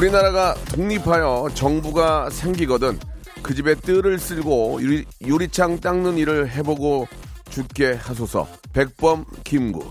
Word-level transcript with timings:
우리나라가 0.00 0.54
독립하여 0.74 1.48
정부가 1.52 2.30
생기거든 2.30 2.98
그 3.42 3.54
집에 3.54 3.74
뜰을 3.74 4.18
쓸고 4.18 4.80
유리, 4.80 5.04
유리 5.20 5.46
창 5.48 5.78
닦는 5.78 6.16
일을 6.16 6.50
해보고 6.52 7.06
죽게 7.50 7.98
하소서 8.00 8.48
백범 8.72 9.26
김구 9.44 9.90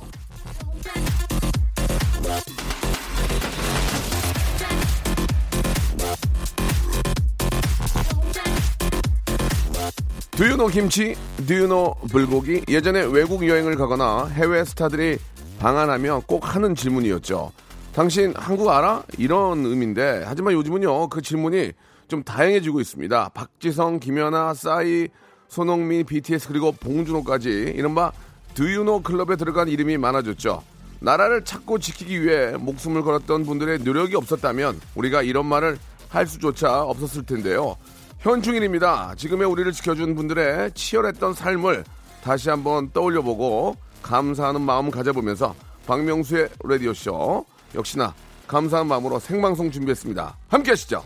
두유노 10.31 10.67
김치, 10.67 11.17
두유노 11.45 11.95
불고기. 12.09 12.63
예전에 12.69 13.01
외국 13.01 13.45
여행을 13.45 13.75
가거나 13.75 14.27
해외 14.27 14.63
스타들이 14.63 15.19
방한하며 15.59 16.23
꼭 16.25 16.55
하는 16.55 16.75
질문이었죠. 16.75 17.51
당신 17.99 18.33
한국 18.37 18.69
알아? 18.69 19.03
이런 19.17 19.65
의미인데 19.65 20.23
하지만 20.25 20.53
요즘은요 20.53 21.09
그 21.09 21.21
질문이 21.21 21.73
좀 22.07 22.23
다양해지고 22.23 22.79
있습니다. 22.79 23.31
박지성, 23.33 23.99
김연아, 23.99 24.53
싸이, 24.53 25.09
손흥민, 25.49 26.05
BTS 26.05 26.47
그리고 26.47 26.71
봉준호까지 26.71 27.49
이른바 27.75 28.13
두유노 28.53 29.01
클럽에 29.01 29.35
들어간 29.35 29.67
이름이 29.67 29.97
많아졌죠. 29.97 30.63
나라를 31.01 31.43
찾고 31.43 31.79
지키기 31.79 32.23
위해 32.23 32.51
목숨을 32.51 33.01
걸었던 33.01 33.45
분들의 33.45 33.79
노력이 33.79 34.15
없었다면 34.15 34.79
우리가 34.95 35.21
이런 35.21 35.45
말을 35.47 35.77
할 36.07 36.25
수조차 36.25 36.83
없었을 36.83 37.25
텐데요. 37.25 37.75
현충일입니다. 38.19 39.15
지금의 39.17 39.45
우리를 39.45 39.69
지켜준 39.73 40.15
분들의 40.15 40.71
치열했던 40.71 41.33
삶을 41.33 41.83
다시 42.23 42.49
한번 42.49 42.91
떠올려보고 42.91 43.75
감사하는 44.03 44.61
마음 44.61 44.89
가져보면서 44.89 45.53
박명수의 45.85 46.47
라디오쇼 46.63 47.58
역시나 47.75 48.13
감사한 48.47 48.87
마음으로 48.87 49.19
생방송 49.19 49.71
준비했습니다. 49.71 50.37
함께 50.47 50.71
하시죠. 50.71 51.03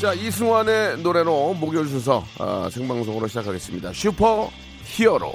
자, 0.00 0.12
이승환의 0.12 0.98
노래로 0.98 1.54
목요일 1.54 1.88
순서 1.88 2.22
아, 2.38 2.68
생방송으로 2.70 3.28
시작하겠습니다. 3.28 3.92
슈퍼 3.94 4.50
히어로. 4.84 5.34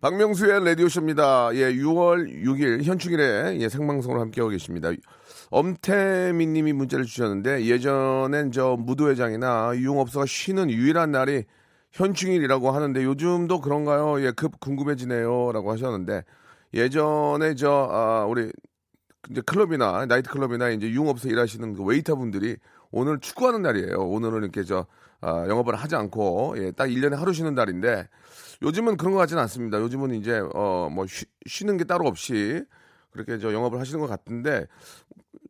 박명수의 0.00 0.64
라디오쇼입니다. 0.64 1.50
예, 1.54 1.72
6월 1.72 2.44
6일 2.44 2.84
현충일에 2.84 3.58
예, 3.58 3.68
생방송으로 3.68 4.20
함께하고 4.20 4.50
계십니다. 4.50 4.90
엄태미 5.50 6.46
님이 6.46 6.72
문자를 6.72 7.04
주셨는데 7.04 7.64
예전엔 7.64 8.52
저 8.52 8.76
무도회장이나 8.78 9.72
유흥업소가 9.74 10.24
쉬는 10.26 10.70
유일한 10.70 11.10
날이 11.10 11.44
현충일이라고 11.90 12.70
하는데 12.70 13.02
요즘도 13.02 13.60
그런가요? 13.60 14.24
예, 14.24 14.30
급 14.30 14.60
궁금해지네요. 14.60 15.50
라고 15.52 15.72
하셨는데 15.72 16.22
예전에 16.74 17.56
저, 17.56 17.88
아, 17.90 18.24
우리 18.26 18.52
이제 19.30 19.40
클럽이나 19.40 20.06
나이트 20.06 20.30
클럽이나 20.30 20.68
이제 20.70 20.88
유흥업소 20.88 21.28
일하시는 21.28 21.74
그 21.74 21.82
웨이터 21.82 22.14
분들이 22.14 22.56
오늘 22.92 23.18
축구하는 23.18 23.62
날이에요. 23.62 23.96
오늘은 23.96 24.44
이렇게 24.44 24.62
저 24.62 24.86
아, 25.20 25.44
영업을 25.48 25.74
하지 25.74 25.96
않고 25.96 26.54
예, 26.58 26.70
딱 26.70 26.86
1년에 26.86 27.16
하루 27.16 27.32
쉬는 27.32 27.56
날인데 27.56 28.06
요즘은 28.62 28.96
그런 28.96 29.12
것 29.12 29.18
같지는 29.20 29.42
않습니다. 29.42 29.80
요즘은 29.80 30.14
이제 30.14 30.40
어 30.54 30.88
뭐 30.90 31.06
쉬는 31.46 31.76
게 31.76 31.84
따로 31.84 32.06
없이 32.06 32.62
그렇게 33.10 33.38
저 33.38 33.52
영업을 33.52 33.78
하시는 33.80 34.00
것 34.00 34.06
같은데 34.08 34.66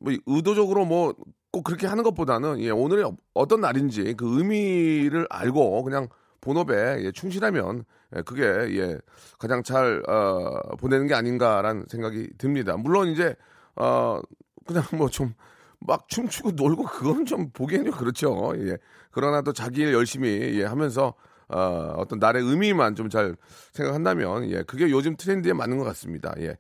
뭐 0.00 0.12
의도적으로 0.26 0.84
뭐 0.84 1.14
꼭 1.50 1.64
그렇게 1.64 1.86
하는 1.86 2.04
것보다는 2.04 2.60
예, 2.60 2.69
오늘이 2.69 3.02
어- 3.04 3.16
어떤 3.32 3.62
날인지 3.62 4.12
그 4.19 4.36
의미를 4.36 5.26
알고 5.30 5.82
그냥 5.82 6.08
본업에 6.42 6.98
예, 7.04 7.10
충실하면 7.10 7.84
예, 8.14 8.20
그게 8.20 8.42
예, 8.44 8.98
가장 9.38 9.62
잘 9.62 10.02
어, 10.06 10.76
보내는 10.76 11.06
게 11.06 11.14
아닌가라는 11.14 11.86
생각이 11.88 12.28
듭니다. 12.36 12.76
물론 12.76 13.08
이제 13.08 13.34
어, 13.76 14.20
그냥 14.66 14.82
뭐 14.92 15.08
좀 15.08 15.34
막 15.80 16.06
춤추고 16.08 16.50
놀고 16.52 16.82
그건 16.84 17.25
좀 17.25 17.50
보기에는 17.52 17.92
그렇죠. 17.92 18.52
예. 18.56 18.76
그러나 19.10 19.40
또 19.40 19.52
자기 19.54 19.80
일 19.80 19.94
열심히 19.94 20.28
예, 20.60 20.64
하면서 20.64 21.14
어, 21.48 21.94
어떤 21.97 22.19
날의 22.19 22.42
의미만 22.42 22.94
좀 22.94 23.09
잘 23.09 23.36
생각한다면 23.72 24.50
예, 24.50 24.62
그게 24.62 24.91
요즘 24.91 25.16
트렌드에 25.16 25.53
맞는 25.53 25.78
것 25.78 25.84
같습니다. 25.84 26.34
예. 26.38 26.56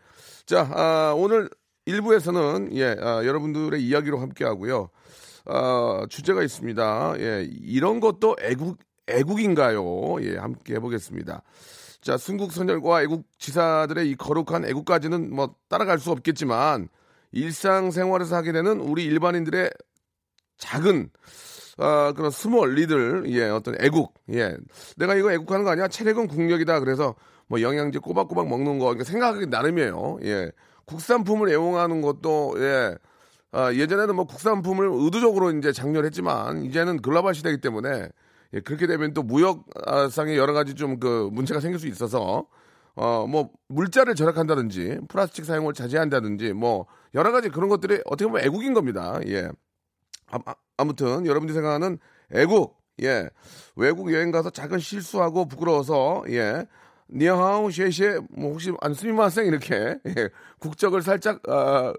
자, 0.46 0.68
아, 0.72 1.12
오늘 1.16 1.50
1부에서는 1.86 2.74
예, 2.74 2.96
아, 3.00 3.24
여러분들의 3.24 3.82
이야기로 3.82 4.18
함께 4.18 4.44
하고요. 4.44 4.90
아, 5.46 6.06
주제가 6.08 6.42
있습니다. 6.42 7.14
예, 7.18 7.48
이런 7.62 8.00
것도 8.00 8.36
애국 8.40 8.78
애국인가요? 9.08 10.22
예, 10.22 10.36
함께 10.36 10.74
해보겠습니다. 10.74 11.42
자, 12.00 12.16
순국 12.16 12.52
선열과 12.52 13.02
애국 13.02 13.24
지사들의 13.38 14.10
이 14.10 14.14
거룩한 14.14 14.64
애국까지는 14.66 15.34
뭐 15.34 15.54
따라갈 15.68 15.98
수 15.98 16.10
없겠지만 16.10 16.88
일상생활에서 17.32 18.36
하게 18.36 18.52
되는 18.52 18.80
우리 18.80 19.04
일반인들의 19.04 19.70
작은 20.58 21.10
아, 21.78 22.12
그런 22.16 22.30
small 22.30 22.74
little 22.74 23.24
예 23.28 23.48
어떤 23.50 23.76
애국 23.80 24.14
예. 24.32 24.56
내가 24.96 25.14
이거 25.14 25.32
애국하는 25.32 25.64
거 25.64 25.70
아니야? 25.70 25.88
체력은 25.88 26.26
국력이다. 26.28 26.80
그래서 26.80 27.14
뭐 27.46 27.60
영양제 27.62 28.00
꼬박꼬박 28.00 28.48
먹는 28.48 28.78
거 28.78 28.86
그러니까 28.86 29.04
생각하기 29.04 29.46
나름이에요. 29.46 30.18
예. 30.24 30.50
국산품을 30.86 31.50
애용하는 31.50 32.00
것도 32.02 32.56
예. 32.58 32.96
아, 33.52 33.72
예전에는 33.72 34.14
뭐 34.16 34.26
국산품을 34.26 34.88
의도적으로 34.92 35.50
이제 35.52 35.72
장려했지만 35.72 36.64
이제는 36.64 37.00
글로벌 37.00 37.34
시대이기 37.34 37.60
때문에 37.60 38.08
예, 38.54 38.60
그렇게 38.60 38.86
되면 38.86 39.12
또 39.14 39.22
무역상의 39.22 40.36
여러 40.36 40.52
가지 40.52 40.74
좀 40.74 40.98
그 41.00 41.28
문제가 41.32 41.60
생길 41.60 41.78
수 41.80 41.86
있어서 41.88 42.46
어 42.96 43.26
뭐 43.28 43.50
물자를 43.68 44.14
절약한다든지 44.16 44.98
플라스틱 45.08 45.44
사용을 45.44 45.72
자제한다든지 45.74 46.52
뭐 46.54 46.86
여러 47.14 47.30
가지 47.32 47.48
그런 47.48 47.68
것들이 47.68 48.00
어떻게 48.06 48.26
보면 48.26 48.44
애국인 48.44 48.74
겁니다. 48.74 49.20
예. 49.28 49.48
아, 50.30 50.38
아, 50.44 50.54
아무튼 50.76 51.26
여러분들이 51.26 51.54
생각하는 51.54 51.98
애국 52.32 52.78
예. 53.02 53.28
외국 53.76 54.12
여행 54.12 54.30
가서 54.30 54.50
작은 54.50 54.78
실수하고 54.78 55.46
부끄러워서 55.46 56.24
예. 56.30 56.66
니하오 57.10 57.70
쉐쉐 57.70 58.20
뭐 58.30 58.50
혹시 58.50 58.72
안 58.80 58.92
스미마생 58.92 59.46
이렇게 59.46 59.98
예, 60.06 60.28
국적을 60.58 61.02
살짝 61.02 61.40
아, 61.48 61.94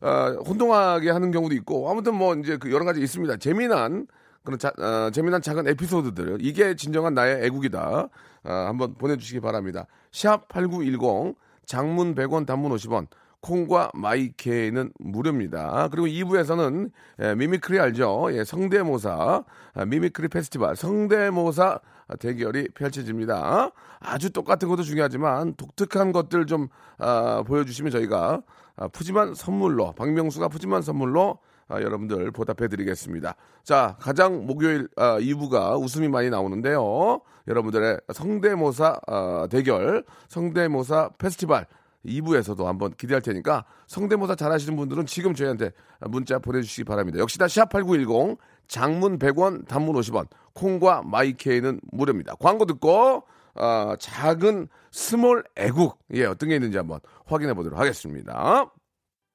아, 0.00 0.36
혼동하게 0.46 1.10
하는 1.10 1.30
경우도 1.30 1.54
있고 1.56 1.88
아무튼 1.90 2.14
뭐 2.14 2.34
이제 2.34 2.56
그 2.56 2.72
여러 2.72 2.84
가지 2.84 3.00
있습니다. 3.00 3.36
재미난 3.36 4.06
그런 4.42 4.58
자, 4.58 4.72
어, 4.78 5.10
재미난 5.10 5.42
작은 5.42 5.68
에피소드들. 5.68 6.38
이게 6.40 6.74
진정한 6.74 7.14
나의 7.14 7.44
애국이다. 7.44 8.08
아, 8.44 8.52
한번 8.66 8.94
보내주시기 8.94 9.40
바랍니다. 9.40 9.86
샵 10.10 10.48
8910 10.48 11.36
장문 11.66 12.14
100원 12.14 12.46
단문 12.46 12.72
50원 12.72 13.08
콩과 13.40 13.92
마이케이는 13.94 14.92
무료입니다. 14.98 15.88
그리고 15.90 16.06
2부에서는 16.06 16.90
예, 17.22 17.34
mimicry 17.34 17.78
알죠? 17.78 18.28
예, 18.32 18.44
성대모사 18.44 19.44
아, 19.74 19.84
mimicry 19.84 20.28
페스티벌 20.28 20.76
성대모사 20.76 21.80
대결이 22.18 22.68
펼쳐집니다. 22.74 23.70
아주 24.00 24.30
똑같은 24.30 24.68
것도 24.68 24.82
중요하지만 24.82 25.54
독특한 25.54 26.12
것들 26.12 26.46
좀 26.46 26.68
아, 26.98 27.42
보여주시면 27.46 27.92
저희가 27.92 28.42
아, 28.76 28.88
푸짐한 28.88 29.34
선물로 29.34 29.92
박명수가 29.92 30.48
푸짐한 30.48 30.82
선물로 30.82 31.38
아, 31.68 31.82
여러분들 31.82 32.30
보답해드리겠습니다. 32.30 33.34
자, 33.62 33.96
가장 34.00 34.46
목요일 34.46 34.88
아, 34.96 35.18
2부가 35.18 35.80
웃음이 35.80 36.08
많이 36.08 36.30
나오는데요. 36.30 37.20
여러분들의 37.46 37.98
성대모사 38.12 39.00
아, 39.06 39.48
대결, 39.50 40.04
성대모사 40.28 41.10
페스티벌 41.18 41.66
2부에서도 42.04 42.64
한번 42.64 42.92
기대할 42.96 43.22
테니까 43.22 43.64
성대모사 43.86 44.34
잘하시는 44.34 44.76
분들은 44.76 45.06
지금 45.06 45.34
저희한테 45.34 45.72
문자 46.00 46.38
보내주시기 46.38 46.84
바랍니다. 46.84 47.18
역시 47.18 47.38
다 47.38 47.46
샵8910 47.46 48.38
장문 48.68 49.18
100원 49.18 49.66
단문 49.66 49.96
50원 49.96 50.26
콩과 50.54 51.02
마이케이는 51.04 51.80
무료입니다. 51.90 52.34
광고 52.36 52.66
듣고 52.66 53.24
어, 53.54 53.94
작은 53.98 54.68
small 54.90 55.44
애국 55.56 55.98
예 56.14 56.26
어떤 56.26 56.48
게 56.48 56.56
있는지 56.56 56.76
한번 56.76 57.00
확인해 57.26 57.54
보도록 57.54 57.78
하겠습니다. 57.78 58.70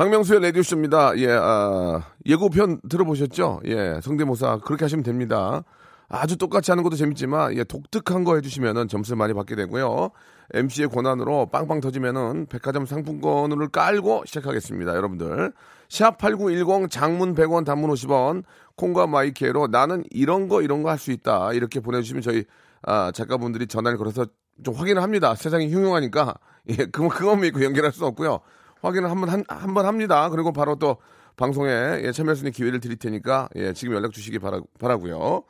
박명수의 0.00 0.40
라디오쇼입니다. 0.40 1.18
예, 1.18 1.28
아, 1.30 2.00
예고편 2.24 2.80
들어보셨죠? 2.88 3.60
예, 3.66 4.00
성대모사 4.02 4.60
그렇게 4.64 4.86
하시면 4.86 5.02
됩니다. 5.02 5.62
아주 6.08 6.38
똑같이 6.38 6.70
하는 6.70 6.82
것도 6.82 6.96
재밌지만, 6.96 7.54
예, 7.58 7.64
독특한 7.64 8.24
거 8.24 8.36
해주시면은 8.36 8.88
점수를 8.88 9.18
많이 9.18 9.34
받게 9.34 9.56
되고요. 9.56 10.08
MC의 10.54 10.88
권한으로 10.88 11.50
빵빵 11.52 11.80
터지면은 11.82 12.46
백화점 12.46 12.86
상품권을 12.86 13.68
깔고 13.68 14.22
시작하겠습니다. 14.24 14.96
여러분들. 14.96 15.52
샵 15.90 16.16
8910 16.16 16.90
장문 16.90 17.34
100원 17.34 17.66
단문 17.66 17.90
50원 17.90 18.44
콩과 18.76 19.06
마이케로 19.06 19.66
나는 19.66 20.02
이런 20.10 20.48
거 20.48 20.62
이런 20.62 20.82
거 20.82 20.88
할 20.88 20.96
수 20.96 21.10
있다. 21.10 21.52
이렇게 21.52 21.80
보내주시면 21.80 22.22
저희 22.22 22.44
아, 22.80 23.12
작가분들이 23.12 23.66
전화를 23.66 23.98
걸어서 23.98 24.24
좀 24.64 24.74
확인을 24.76 25.02
합니다. 25.02 25.34
세상이 25.34 25.70
흉흉하니까. 25.70 26.36
예, 26.70 26.86
그거, 26.86 27.08
그것만 27.10 27.40
믿고 27.42 27.62
연결할 27.62 27.92
수는 27.92 28.08
없고요. 28.08 28.40
확인을 28.82 29.10
한번 29.10 29.28
한, 29.28 29.44
한 29.48 29.74
번 29.74 29.86
합니다. 29.86 30.28
그리고 30.30 30.52
바로 30.52 30.76
또 30.76 30.96
방송에 31.36 31.70
예, 32.02 32.12
참여할 32.12 32.36
수 32.36 32.40
있는 32.42 32.52
기회를 32.52 32.80
드릴 32.80 32.96
테니까 32.96 33.48
예, 33.56 33.72
지금 33.72 33.94
연락 33.94 34.12
주시기 34.12 34.38
바라, 34.38 34.60
바라고요. 34.78 35.42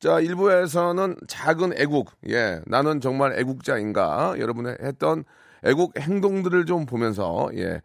자, 0.00 0.20
1부에서는 0.20 1.28
작은 1.28 1.72
애국. 1.78 2.10
예, 2.28 2.60
나는 2.66 3.00
정말 3.00 3.38
애국자인가? 3.38 4.34
여러분의 4.38 4.78
했던 4.82 5.24
애국 5.64 5.98
행동들을 5.98 6.66
좀 6.66 6.86
보면서 6.86 7.48
예, 7.56 7.80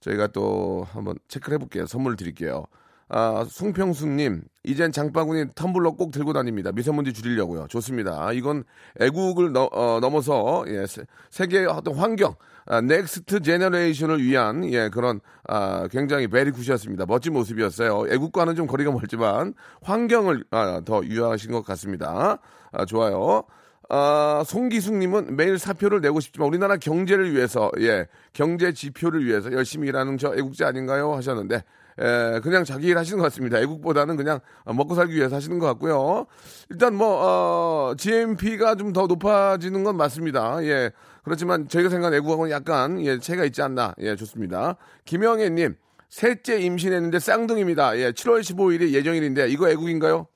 저희가 0.00 0.28
또 0.28 0.86
한번 0.92 1.16
체크를 1.28 1.56
해볼게요. 1.56 1.86
선물 1.86 2.16
드릴게요. 2.16 2.64
아, 3.08 3.44
송평수님, 3.48 4.42
이젠 4.64 4.90
장바구니 4.90 5.50
텀블러 5.50 5.96
꼭 5.96 6.12
들고 6.12 6.32
다닙니다. 6.32 6.72
미세먼지 6.72 7.12
줄이려고요. 7.12 7.66
좋습니다. 7.68 8.32
이건 8.32 8.64
애국을 9.00 9.52
너, 9.52 9.68
어, 9.70 10.00
넘어서 10.00 10.64
예, 10.68 10.86
세, 10.86 11.02
세계의 11.30 11.66
어떤 11.66 11.94
환경, 11.94 12.34
아, 12.66 12.80
next 12.80 13.40
generation을 13.42 14.22
위한 14.22 14.64
예, 14.72 14.88
그런 14.88 15.20
아, 15.48 15.88
굉장히 15.90 16.28
very 16.28 16.50
good이었습니다. 16.52 17.06
멋진 17.06 17.32
모습이었어요. 17.32 18.04
애국과는 18.08 18.54
좀 18.54 18.66
거리가 18.66 18.90
멀지만 18.92 19.54
환경을 19.82 20.44
아, 20.50 20.80
더 20.84 21.02
유효하신 21.04 21.50
것 21.52 21.64
같습니다. 21.64 22.38
아, 22.72 22.84
좋아요. 22.84 23.42
아, 23.88 24.42
송기숙님은 24.46 25.36
매일 25.36 25.58
사표를 25.58 26.00
내고 26.00 26.20
싶지만 26.20 26.48
우리나라 26.48 26.76
경제를 26.76 27.34
위해서, 27.34 27.70
예, 27.80 28.06
경제 28.32 28.72
지표를 28.72 29.26
위해서 29.26 29.52
열심히 29.52 29.88
일하는 29.88 30.16
저 30.16 30.34
애국자 30.34 30.68
아닌가요? 30.68 31.12
하셨는데, 31.14 31.56
에, 31.98 32.40
그냥 32.40 32.64
자기 32.64 32.86
일 32.86 32.96
하시는 32.96 33.18
것 33.18 33.24
같습니다. 33.24 33.58
애국보다는 33.58 34.16
그냥 34.16 34.40
먹고 34.64 34.94
살기 34.94 35.14
위해서 35.14 35.36
하시는 35.36 35.58
것 35.58 35.66
같고요. 35.66 36.24
일단 36.70 36.94
뭐, 36.94 37.18
어, 37.20 37.94
GNP가 37.98 38.76
좀 38.76 38.94
더 38.94 39.06
높아지는 39.06 39.84
건 39.84 39.96
맞습니다. 39.98 40.64
예. 40.64 40.90
그렇지만 41.22 41.68
저희가 41.68 41.88
생각한 41.88 42.14
애국하고는 42.14 42.50
약간, 42.50 43.00
예, 43.04 43.18
차이가 43.18 43.44
있지 43.44 43.62
않나. 43.62 43.94
예, 44.00 44.16
좋습니다. 44.16 44.76
김영애 45.04 45.48
님, 45.50 45.76
셋째 46.08 46.58
임신했는데 46.58 47.18
쌍둥이입니다. 47.20 47.98
예, 47.98 48.12
7월 48.12 48.40
15일이 48.40 48.92
예정일인데 48.92 49.48
이거 49.48 49.68
애국인가요? 49.68 50.26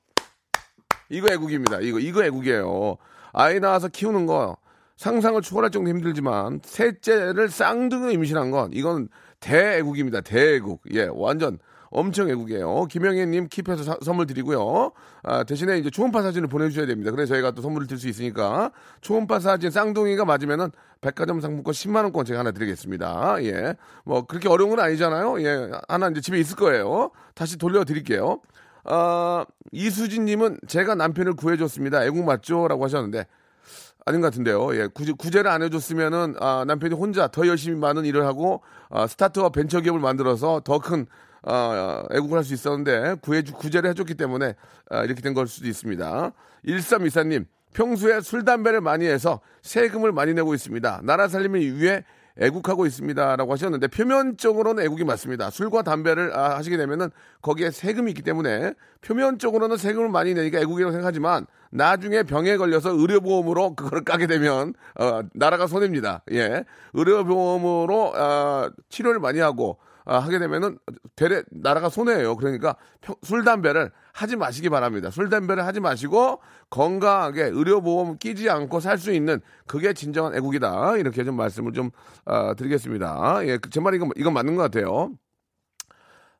이거 1.10 1.32
애국입니다. 1.32 1.80
이거 1.80 1.98
이거 1.98 2.24
애국이에요. 2.24 2.96
아이 3.32 3.60
낳아서 3.60 3.88
키우는 3.88 4.26
거 4.26 4.56
상상을 4.96 5.40
초월할 5.42 5.70
정도 5.70 5.90
힘들지만 5.90 6.60
셋째를 6.64 7.50
쌍둥이 7.50 8.14
임신한 8.14 8.50
건 8.50 8.70
이건 8.72 9.08
대애국입니다. 9.40 10.22
대애국. 10.22 10.82
예, 10.94 11.08
완전 11.12 11.58
엄청 11.90 12.28
애국이에요. 12.28 12.86
김영애님 12.86 13.48
킵해서 13.48 13.84
사- 13.84 13.96
선물 14.04 14.26
드리고요. 14.26 14.92
아, 15.22 15.44
대신에 15.44 15.78
이제 15.78 15.88
초음파 15.90 16.22
사진을 16.22 16.48
보내주셔야 16.48 16.86
됩니다. 16.86 17.10
그래서 17.10 17.34
저희가 17.34 17.52
또 17.52 17.62
선물을 17.62 17.86
드릴 17.86 17.98
수 18.00 18.08
있으니까 18.08 18.72
초음파 19.00 19.40
사진 19.40 19.70
쌍둥이가 19.70 20.24
맞으면은 20.24 20.70
백화점 21.00 21.40
상품권 21.40 21.72
10만 21.72 22.02
원권 22.04 22.24
제가 22.24 22.40
하나 22.40 22.50
드리겠습니다. 22.52 23.36
예, 23.44 23.74
뭐 24.04 24.26
그렇게 24.26 24.48
어려운 24.48 24.70
건 24.70 24.80
아니잖아요. 24.80 25.40
예, 25.42 25.70
하나 25.88 26.08
이제 26.08 26.20
집에 26.20 26.38
있을 26.38 26.56
거예요. 26.56 27.10
다시 27.34 27.56
돌려드릴게요. 27.58 28.40
아, 28.84 29.44
이수진님은 29.72 30.58
제가 30.68 30.94
남편을 30.94 31.34
구해줬습니다. 31.34 32.04
애국 32.04 32.24
맞죠?라고 32.24 32.84
하셨는데 32.84 33.26
아닌 34.04 34.20
것 34.20 34.28
같은데요. 34.28 34.76
예, 34.76 34.86
구제, 34.86 35.12
구제를 35.12 35.50
안 35.50 35.62
해줬으면은 35.62 36.36
아, 36.38 36.64
남편이 36.66 36.94
혼자 36.94 37.26
더 37.26 37.46
열심히 37.46 37.76
많은 37.78 38.04
일을 38.04 38.24
하고 38.24 38.62
아, 38.88 39.06
스타트업 39.06 39.52
벤처 39.52 39.80
기업을 39.80 40.00
만들어서 40.00 40.60
더 40.64 40.78
큰 40.78 41.06
아, 41.46 42.02
애국을 42.12 42.36
할 42.38 42.44
수 42.44 42.52
있었는데 42.54 43.16
구해 43.22 43.42
구제를 43.42 43.88
해줬기 43.90 44.14
때문에 44.14 44.54
아, 44.90 45.04
이렇게 45.04 45.20
된 45.22 45.34
걸 45.34 45.46
수도 45.46 45.68
있습니다. 45.68 46.32
1324님 46.66 47.46
평소에 47.74 48.20
술 48.20 48.44
담배를 48.44 48.80
많이 48.80 49.06
해서 49.06 49.40
세금을 49.62 50.12
많이 50.12 50.34
내고 50.34 50.54
있습니다. 50.54 51.00
나라 51.04 51.28
살림을 51.28 51.78
위해 51.80 52.04
애국하고 52.38 52.84
있습니다라고 52.84 53.50
하셨는데 53.52 53.88
표면적으로는 53.88 54.82
애국이 54.84 55.04
맞습니다. 55.04 55.48
술과 55.50 55.82
담배를 55.82 56.36
아, 56.36 56.56
하시게 56.56 56.76
되면은 56.76 57.10
거기에 57.42 57.70
세금이 57.70 58.10
있기 58.10 58.22
때문에 58.22 58.74
표면적으로는 59.00 59.76
세금을 59.78 60.10
많이 60.10 60.34
내니까 60.34 60.58
애국이라고 60.58 60.92
생각하지만 60.92 61.46
나중에 61.70 62.22
병에 62.24 62.56
걸려서 62.58 62.90
의료보험으로 62.90 63.74
그걸 63.74 64.04
까게 64.04 64.26
되면 64.26 64.74
어, 64.98 65.20
나라가 65.32 65.66
손해입니다. 65.66 66.22
예, 66.32 66.64
의료보험으로 66.92 68.12
아, 68.16 68.70
치료를 68.88 69.20
많이 69.20 69.38
하고 69.38 69.78
아, 70.08 70.18
하게 70.20 70.38
되면은 70.38 70.78
되레 71.16 71.42
나라가 71.50 71.88
손해예요. 71.88 72.36
그러니까 72.36 72.76
평- 73.00 73.16
술 73.22 73.44
담배를 73.44 73.90
하지 74.12 74.36
마시기 74.36 74.68
바랍니다. 74.70 75.10
술 75.10 75.28
담배를 75.28 75.66
하지 75.66 75.80
마시고 75.80 76.40
건강하게 76.70 77.42
의료보험 77.46 78.18
끼지 78.18 78.48
않고 78.48 78.80
살 78.80 78.98
수 78.98 79.12
있는 79.12 79.40
그게 79.66 79.92
진정한 79.92 80.34
애국이다. 80.36 80.96
이렇게 80.96 81.24
좀 81.24 81.36
말씀을 81.36 81.72
좀 81.72 81.90
아, 82.24 82.54
드리겠습니다. 82.54 83.40
예, 83.46 83.58
제 83.70 83.80
말 83.80 83.94
이건 83.94 84.10
이건 84.16 84.32
맞는 84.32 84.54
것 84.56 84.62
같아요. 84.62 85.10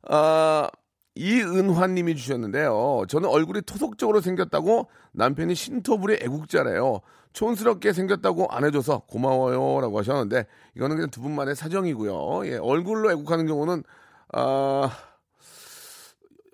아, 0.09 0.69
이은화님이 1.17 2.15
주셨는데요. 2.17 3.05
저는 3.09 3.29
얼굴이 3.29 3.63
토속적으로 3.63 4.21
생겼다고 4.21 4.89
남편이 5.13 5.55
신토불의 5.55 6.19
애국자래요. 6.23 7.01
촌스럽게 7.37 7.93
생겼다고 7.93 8.49
안 8.51 8.65
해줘서 8.65 9.01
고마워요 9.01 9.83
라고 9.83 9.99
하셨는데 9.99 10.47
이거는 10.75 10.97
그냥 10.97 11.11
두 11.11 11.21
분만의 11.21 11.55
사정이고요. 11.55 12.47
예, 12.47 12.57
얼굴로 12.57 13.11
애국하는 13.11 13.47
경우는 13.47 13.85
아 14.33 14.91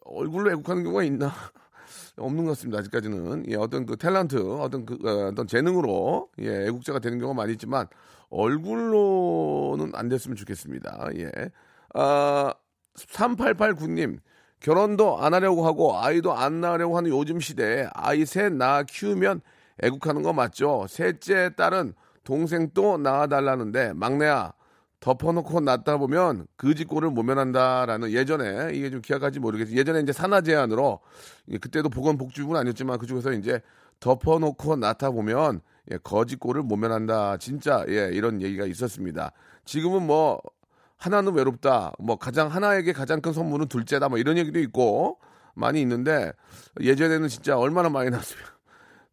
얼굴로 0.05 0.51
애국하는 0.51 0.83
경우가 0.83 1.05
있나? 1.05 1.33
없는 2.19 2.45
것 2.45 2.51
같습니다. 2.51 2.81
아직까지는 2.81 3.45
예, 3.49 3.55
어떤 3.55 3.87
그 3.87 3.95
탤런트, 3.95 4.61
어떤 4.61 4.85
그 4.85 4.99
어, 5.05 5.29
어떤 5.29 5.47
재능으로 5.47 6.29
예, 6.41 6.67
애국자가 6.67 6.99
되는 6.99 7.21
경우가 7.21 7.37
많이 7.37 7.53
있지만 7.53 7.87
얼굴로는 8.31 9.93
안 9.95 10.09
됐으면 10.09 10.37
좋겠습니다. 10.37 11.11
예. 11.19 11.31
아 11.95 12.53
3889님 12.97 14.19
결혼도 14.59 15.19
안 15.23 15.33
하려고 15.33 15.65
하고 15.65 15.97
아이도 15.97 16.33
안 16.33 16.61
낳으려고 16.61 16.97
하는 16.97 17.11
요즘 17.11 17.39
시대에 17.39 17.87
아이 17.95 18.27
셋 18.27 18.53
낳아 18.53 18.83
키우면 18.83 19.43
애국하는 19.83 20.23
거 20.23 20.33
맞죠? 20.33 20.87
셋째 20.89 21.55
딸은 21.57 21.95
동생 22.25 22.71
또 22.75 22.97
낳아달라는데 22.99 23.93
막내야 23.95 24.53
덮어놓고 25.01 25.61
낳다 25.61 25.97
보면 25.97 26.47
그지 26.57 26.85
꼴을 26.85 27.11
모면한다라는 27.11 28.13
예전에 28.13 28.71
이게 28.73 28.89
좀 28.89 29.03
기억할지 29.03 29.41
모르겠어요. 29.41 29.77
예전에 29.77 30.01
이제 30.01 30.13
산하 30.13 30.41
제한으로 30.41 31.01
예, 31.51 31.59
그때도 31.59 31.89
보건복지부는 31.89 32.61
아니었지만 32.61 32.99
그중에서 32.99 33.33
이제 33.33 33.61
덮어놓고 33.99 34.77
낳다 34.77 35.11
보면 35.11 35.61
예, 35.91 35.99
꼴을 35.99 36.63
모면한다. 36.63 37.39
진짜 37.39 37.85
예, 37.89 38.11
이런 38.13 38.41
얘기가 38.41 38.65
있었습니다. 38.65 39.33
지금은 39.65 40.07
뭐 40.07 40.41
하나는 40.97 41.35
외롭다. 41.35 41.93
뭐 41.99 42.17
가장 42.17 42.47
하나에게 42.47 42.93
가장 42.93 43.21
큰 43.21 43.33
선물은 43.33 43.67
둘째다. 43.67 44.09
뭐 44.09 44.19
이런 44.19 44.39
얘기도 44.39 44.61
있고 44.61 45.19
많이 45.55 45.81
있는데 45.81 46.31
예전에는 46.81 47.27
진짜 47.27 47.59
얼마나 47.59 47.89
많이 47.89 48.09
났으면 48.09 48.45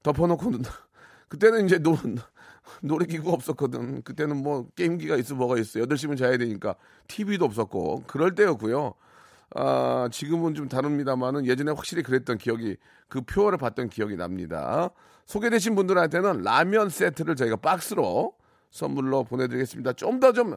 덮어놓고 0.04 0.52
그때는 1.30 1.66
이제 1.66 1.78
노, 1.80 1.98
놀이기구가 2.82 3.32
없었거든. 3.34 4.04
그때는 4.04 4.38
뭐 4.38 4.68
게임기가 4.76 5.16
있어 5.18 5.36
뭐가 5.36 5.58
있어. 5.58 5.80
8시면 5.80 6.18
자야 6.18 6.38
되니까 6.38 6.76
TV도 7.08 7.46
없었고 7.46 8.04
그럴 8.08 8.36
때였고요. 8.36 8.94
아, 9.56 10.08
지금은 10.12 10.54
좀 10.54 10.70
다릅니다만은 10.70 11.46
예전에 11.46 11.72
확실히 11.72 12.04
그랬던 12.04 12.38
기억이 12.38 12.78
그 13.08 13.22
표어를 13.22 13.58
봤던 13.58 13.90
기억이 13.90 14.16
납니다. 14.16 14.92
소개되신 15.26 15.76
분들한테는 15.76 16.42
라면 16.44 16.90
세트를 16.90 17.36
저희가 17.36 17.56
박스로 17.58 18.34
선물로 18.72 19.24
보내드리겠습니다. 19.24 19.94
좀 19.94 20.20
더 20.20 20.32
좀 20.34 20.56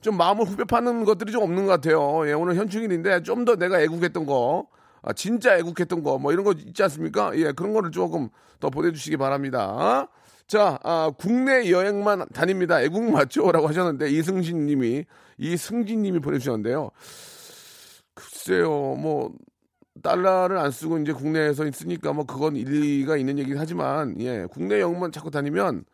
좀 0.00 0.16
마음을 0.16 0.44
후벼 0.44 0.64
파는 0.64 1.04
것들이 1.04 1.30
좀 1.30 1.44
없는 1.44 1.64
것 1.66 1.70
같아요. 1.70 2.28
예, 2.28 2.32
오늘 2.32 2.56
현충일인데 2.56 3.22
좀 3.22 3.44
더 3.44 3.54
내가 3.54 3.80
애국했던 3.80 4.26
거, 4.26 4.66
아, 5.02 5.12
진짜 5.12 5.56
애국했던 5.58 6.02
거, 6.02 6.18
뭐 6.18 6.32
이런 6.32 6.44
거 6.44 6.52
있지 6.52 6.82
않습니까? 6.82 7.36
예, 7.36 7.52
그런 7.52 7.72
거를 7.72 7.90
조금 7.90 8.28
더 8.60 8.70
보내주시기 8.70 9.16
바랍니다. 9.16 10.08
자, 10.46 10.78
아, 10.82 11.10
국내 11.18 11.70
여행만 11.70 12.28
다닙니다. 12.32 12.80
애국 12.80 13.10
맞죠? 13.10 13.50
라고 13.50 13.68
하셨는데, 13.68 14.10
이승진 14.10 14.66
님이, 14.66 15.04
이승진 15.38 16.02
님이 16.02 16.20
보내주셨는데요. 16.20 16.90
글쎄요, 18.14 18.70
뭐, 18.70 19.32
달러를 20.02 20.58
안 20.58 20.70
쓰고 20.70 20.98
이제 20.98 21.12
국내에서 21.12 21.66
있으니까 21.66 22.12
뭐 22.12 22.24
그건 22.24 22.56
일리가 22.56 23.16
있는 23.16 23.38
얘기긴 23.38 23.58
하지만, 23.58 24.18
예, 24.20 24.46
국내 24.50 24.80
여행만 24.80 25.12
자꾸 25.12 25.30
다니면 25.30 25.84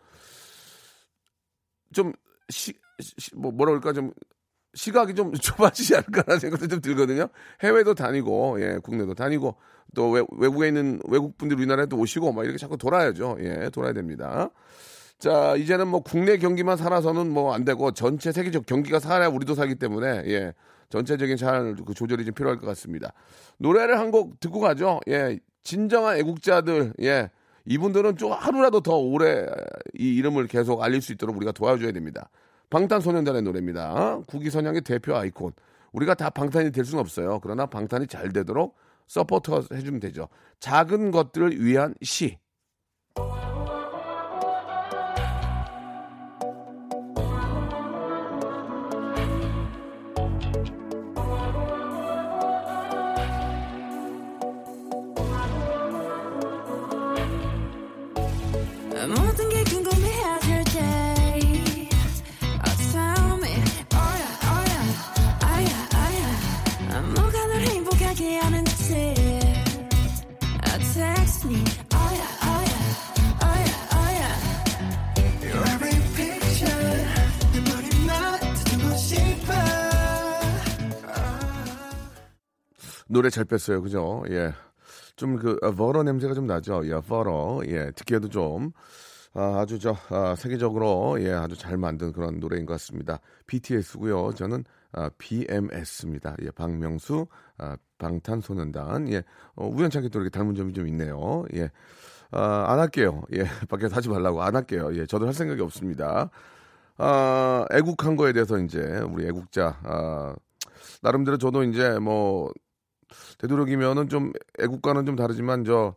좀 1.92 2.12
시, 2.48 2.74
시, 3.00 3.34
뭐 3.34 3.50
뭐라 3.50 3.72
그럴까 3.72 3.92
좀 3.92 4.12
시각이 4.78 5.14
좀 5.14 5.32
좁아지지 5.36 5.96
않을까라는 5.96 6.38
생각도 6.38 6.68
좀 6.68 6.80
들거든요. 6.80 7.28
해외도 7.62 7.94
다니고, 7.94 8.60
예, 8.60 8.78
국내도 8.82 9.14
다니고, 9.14 9.56
또 9.94 10.10
외, 10.10 10.22
외국에 10.38 10.68
있는 10.68 11.00
외국 11.08 11.36
분들 11.36 11.56
우리나라에 11.58 11.86
또 11.86 11.98
오시고, 11.98 12.32
막 12.32 12.44
이렇게 12.44 12.58
자꾸 12.58 12.76
돌아야죠. 12.78 13.38
예, 13.40 13.70
돌아야 13.70 13.92
됩니다. 13.92 14.50
자, 15.18 15.56
이제는 15.56 15.88
뭐 15.88 16.00
국내 16.00 16.36
경기만 16.38 16.76
살아서는 16.76 17.28
뭐 17.28 17.52
안 17.52 17.64
되고, 17.64 17.90
전체 17.90 18.30
세계적 18.30 18.66
경기가 18.66 19.00
살아야 19.00 19.28
우리도 19.28 19.54
살기 19.56 19.74
때문에, 19.74 20.22
예, 20.26 20.54
전체적인 20.90 21.36
잘 21.36 21.74
그 21.84 21.92
조절이 21.92 22.24
좀 22.24 22.32
필요할 22.34 22.58
것 22.58 22.66
같습니다. 22.68 23.12
노래를 23.58 23.98
한 23.98 24.10
곡 24.12 24.38
듣고 24.40 24.60
가죠. 24.60 25.00
예, 25.08 25.38
진정한 25.64 26.16
애국자들, 26.18 26.94
예, 27.02 27.30
이분들은 27.66 28.16
좀 28.16 28.32
하루라도 28.32 28.80
더 28.80 28.96
오래 28.96 29.44
이 29.98 30.14
이름을 30.14 30.46
계속 30.46 30.82
알릴 30.82 31.02
수 31.02 31.12
있도록 31.12 31.36
우리가 31.36 31.52
도와줘야 31.52 31.92
됩니다. 31.92 32.30
방탄소년단의 32.70 33.42
노래입니다. 33.42 34.20
국위선양의 34.26 34.82
대표 34.82 35.16
아이콘. 35.16 35.52
우리가 35.92 36.14
다 36.14 36.30
방탄이 36.30 36.70
될 36.70 36.84
수는 36.84 37.00
없어요. 37.00 37.40
그러나 37.40 37.66
방탄이 37.66 38.06
잘 38.06 38.32
되도록 38.32 38.76
서포터 39.06 39.64
해주면 39.72 40.00
되죠. 40.00 40.28
작은 40.60 41.10
것들을 41.10 41.64
위한 41.64 41.94
시. 42.02 42.38
노래 83.18 83.30
잘 83.30 83.44
뺐어요. 83.44 83.82
그죠? 83.82 84.22
예. 84.30 84.52
좀 85.16 85.34
그, 85.34 85.58
어, 85.60 85.72
버러 85.72 86.04
냄새가 86.04 86.34
좀 86.34 86.46
나죠? 86.46 86.82
예, 86.84 87.00
버러. 87.00 87.60
예, 87.66 87.90
듣기에도 87.90 88.28
좀, 88.28 88.70
아, 89.34 89.58
아주 89.58 89.80
저, 89.80 89.96
아, 90.10 90.36
세계적으로, 90.36 91.20
예, 91.20 91.32
아주 91.32 91.56
잘 91.56 91.76
만든 91.76 92.12
그런 92.12 92.38
노래인 92.38 92.64
것 92.64 92.74
같습니다. 92.74 93.18
BTS고요 93.48 94.34
저는, 94.34 94.62
아, 94.92 95.10
BMS입니다. 95.18 96.36
예, 96.42 96.52
박명수, 96.52 97.26
아, 97.58 97.76
방탄소년단. 97.98 99.08
예, 99.12 99.24
어, 99.56 99.66
우연찮게 99.66 100.10
또 100.10 100.20
이렇게 100.20 100.30
닮은 100.30 100.54
점이 100.54 100.72
좀 100.72 100.86
있네요. 100.86 101.44
예. 101.54 101.72
아, 102.30 102.66
안 102.68 102.78
할게요. 102.78 103.22
예, 103.34 103.38
밖에서 103.68 103.96
하지 103.96 104.08
말라고 104.08 104.44
안 104.44 104.54
할게요. 104.54 104.90
예, 104.94 105.06
저도 105.06 105.26
할 105.26 105.34
생각이 105.34 105.60
없습니다. 105.60 106.30
아, 106.98 107.64
애국한 107.72 108.14
거에 108.14 108.32
대해서 108.32 108.58
이제, 108.58 108.78
우리 109.10 109.26
애국자, 109.26 109.76
아, 109.82 110.36
나름대로 111.02 111.36
저도 111.36 111.64
이제 111.64 111.98
뭐, 111.98 112.52
되도록이면은 113.38 114.08
좀 114.08 114.32
애국과는 114.58 115.06
좀 115.06 115.16
다르지만 115.16 115.64
저 115.64 115.94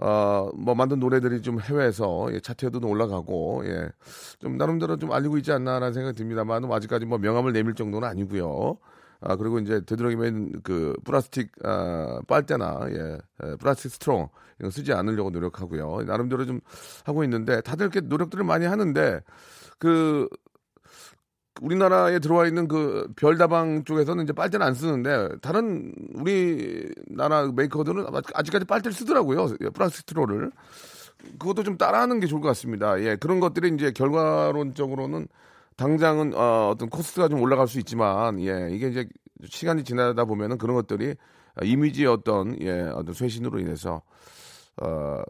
어, 0.00 0.50
뭐 0.54 0.74
만든 0.74 0.98
노래들이 0.98 1.42
좀 1.42 1.60
해외에서 1.60 2.28
예, 2.32 2.40
차트에도 2.40 2.80
올라가고 2.88 3.62
예. 3.66 3.90
좀 4.38 4.56
나름대로 4.56 4.96
좀 4.96 5.12
알리고 5.12 5.36
있지 5.38 5.52
않나라는 5.52 5.92
생각이 5.92 6.16
듭니다만 6.16 6.64
아직까지 6.72 7.04
뭐 7.04 7.18
명함을 7.18 7.52
내밀 7.52 7.74
정도는 7.74 8.08
아니고요. 8.08 8.78
아 9.20 9.36
그리고 9.36 9.58
이제 9.58 9.82
되도록이면 9.84 10.62
그 10.62 10.94
플라스틱 11.04 11.52
아, 11.62 12.20
빨대나 12.26 12.86
예, 12.88 13.18
예, 13.44 13.56
플라스틱 13.56 13.90
스트로 13.92 14.30
이거 14.58 14.70
쓰지 14.70 14.94
않으려고 14.94 15.28
노력하고요. 15.28 16.04
나름대로 16.06 16.46
좀 16.46 16.60
하고 17.04 17.22
있는데 17.24 17.60
다들 17.60 17.84
이렇게 17.84 18.00
노력들을 18.00 18.42
많이 18.42 18.64
하는데 18.64 19.20
그 19.78 20.28
우리나라에 21.60 22.18
들어와 22.18 22.46
있는 22.46 22.68
그 22.68 23.08
별다방 23.16 23.84
쪽에서는 23.84 24.24
이제 24.24 24.32
빨대는 24.32 24.66
안 24.66 24.74
쓰는데 24.74 25.36
다른 25.40 25.92
우리나라 26.14 27.46
메이커들은 27.52 28.06
아직까지 28.34 28.64
빨대를 28.64 28.92
쓰더라고요. 28.92 29.48
예, 29.60 29.68
플라스틱 29.68 30.00
스트로를. 30.00 30.50
그것도 31.38 31.62
좀 31.64 31.76
따라하는 31.76 32.18
게 32.18 32.26
좋을 32.26 32.40
것 32.40 32.48
같습니다. 32.48 32.98
예, 33.02 33.16
그런 33.16 33.40
것들이 33.40 33.74
이제 33.74 33.92
결과론적으로는 33.92 35.28
당장은 35.76 36.34
어, 36.34 36.70
어떤 36.72 36.88
코스트가 36.88 37.28
좀 37.28 37.40
올라갈 37.40 37.68
수 37.68 37.78
있지만 37.78 38.40
예, 38.40 38.68
이게 38.70 38.88
이제 38.88 39.08
시간이 39.44 39.84
지나다 39.84 40.24
보면은 40.24 40.56
그런 40.56 40.74
것들이 40.76 41.14
이미지의 41.62 42.06
어떤 42.08 42.60
예, 42.62 42.80
어떤 42.94 43.14
쇄신으로 43.14 43.58
인해서 43.60 44.02
어, 44.80 45.22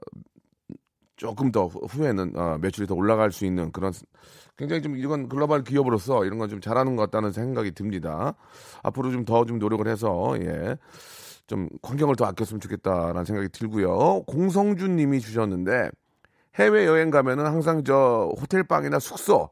조금 1.21 1.53
더 1.53 1.67
후에는 1.67 2.33
어, 2.35 2.57
매출이 2.63 2.87
더 2.87 2.95
올라갈 2.95 3.31
수 3.31 3.45
있는 3.45 3.71
그런 3.73 3.93
굉장히 4.57 4.81
좀 4.81 4.97
이건 4.97 5.29
글로벌 5.29 5.63
기업으로서 5.65 6.25
이런 6.25 6.39
건 6.39 6.49
좀 6.49 6.63
잘하는 6.63 6.97
것 6.97 7.03
같다는 7.03 7.31
생각이 7.31 7.73
듭니다. 7.73 8.33
앞으로 8.83 9.11
좀더좀 9.11 9.59
노력을 9.59 9.87
해서 9.87 10.35
예. 10.41 10.79
좀 11.47 11.69
환경을 11.83 12.17
더 12.17 12.25
아꼈으면 12.25 12.61
좋겠다라는 12.61 13.27
생각이 13.27 13.51
들고요. 13.51 14.23
공성준 14.23 14.97
님이 14.97 15.21
주셨는데 15.21 15.91
해외 16.55 16.87
여행 16.87 17.11
가면은 17.11 17.45
항상 17.45 17.85
저 17.85 18.33
호텔 18.41 18.63
방이나 18.65 18.99
숙소, 18.99 19.51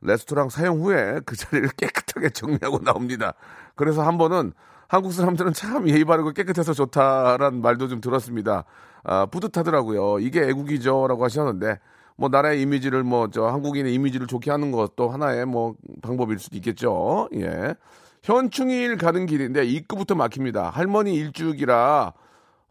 레스토랑 0.00 0.48
사용 0.48 0.80
후에 0.80 1.20
그 1.26 1.36
자리를 1.36 1.68
깨끗하게 1.76 2.30
정리하고 2.30 2.78
나옵니다. 2.78 3.34
그래서 3.74 4.02
한 4.02 4.16
번은 4.16 4.54
한국 4.88 5.12
사람들은 5.12 5.52
참 5.52 5.86
예의 5.86 6.06
바르고 6.06 6.32
깨끗해서 6.32 6.72
좋다라는 6.72 7.60
말도 7.60 7.88
좀 7.88 8.00
들었습니다. 8.00 8.64
아, 9.04 9.26
뿌듯하더라고요. 9.26 10.18
이게 10.20 10.42
애국이죠라고 10.42 11.24
하셨는데 11.24 11.78
뭐 12.16 12.28
나라의 12.28 12.60
이미지를 12.62 13.02
뭐 13.02 13.28
저 13.32 13.46
한국인의 13.46 13.94
이미지를 13.94 14.26
좋게 14.26 14.50
하는 14.50 14.72
것도 14.72 15.08
하나의 15.08 15.46
뭐 15.46 15.74
방법일 16.02 16.38
수도 16.38 16.56
있겠죠. 16.56 17.28
예. 17.34 17.74
현충일 18.22 18.98
가는 18.98 19.24
길인데 19.26 19.64
입구부터 19.64 20.14
막힙니다. 20.14 20.68
할머니 20.70 21.14
일주기라 21.14 22.12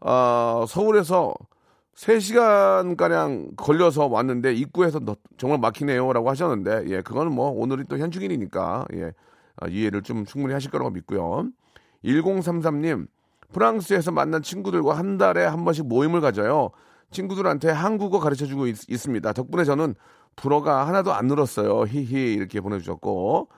어, 0.00 0.64
서울에서 0.68 1.34
3시간 1.96 2.96
가량 2.96 3.50
걸려서 3.56 4.06
왔는데 4.06 4.54
입구에서 4.54 5.00
너, 5.00 5.16
정말 5.36 5.58
막히네요라고 5.58 6.30
하셨는데 6.30 6.84
예, 6.86 7.02
그거는 7.02 7.32
뭐 7.32 7.50
오늘이 7.50 7.84
또 7.88 7.98
현충일이니까 7.98 8.86
예. 8.94 9.12
아, 9.56 9.66
이해를 9.68 10.02
좀 10.02 10.24
충분히 10.24 10.54
하실 10.54 10.70
거라고 10.70 10.90
믿고요. 10.90 11.48
1033님 12.04 13.08
프랑스에서 13.52 14.10
만난 14.10 14.42
친구들과 14.42 14.96
한 14.96 15.18
달에 15.18 15.44
한 15.44 15.64
번씩 15.64 15.86
모임을 15.86 16.20
가져요. 16.20 16.70
친구들한테 17.10 17.70
한국어 17.70 18.20
가르쳐 18.20 18.46
주고 18.46 18.66
있, 18.66 18.76
습니다 18.76 19.32
덕분에 19.32 19.64
저는 19.64 19.94
불어가 20.36 20.86
하나도 20.86 21.12
안 21.12 21.26
늘었어요. 21.26 21.84
히히 21.86 22.34
이렇게 22.34 22.60
보내주셨고 22.60 23.48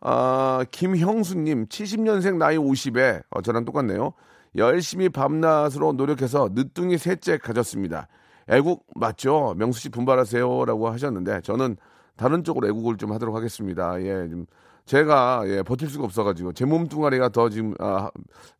아, 0.00 0.64
김형수님 0.70 1.66
70년생 1.66 2.36
나이 2.36 2.56
50에 2.56 3.22
어, 3.30 3.42
저랑 3.42 3.64
똑같네요. 3.64 4.12
열심히 4.56 5.08
밤낮으로 5.08 5.92
노력해서 5.92 6.50
늦둥이 6.52 6.98
셋째 6.98 7.38
가졌습니다. 7.38 8.08
애국 8.48 8.84
맞죠? 8.96 9.54
명수 9.56 9.80
씨 9.80 9.88
분발하세요라고 9.90 10.88
하셨는데 10.88 11.42
저는 11.42 11.76
다른 12.16 12.42
쪽으로 12.42 12.68
애국을 12.68 12.96
좀 12.96 13.12
하도록 13.12 13.34
하겠습니다. 13.34 14.00
예, 14.02 14.28
좀 14.28 14.46
제가 14.90 15.44
예, 15.46 15.62
버틸 15.62 15.88
수가 15.88 16.04
없어가지고 16.04 16.52
제 16.52 16.64
몸뚱아리가 16.64 17.28
더 17.28 17.48
지금 17.48 17.74
아, 17.78 18.10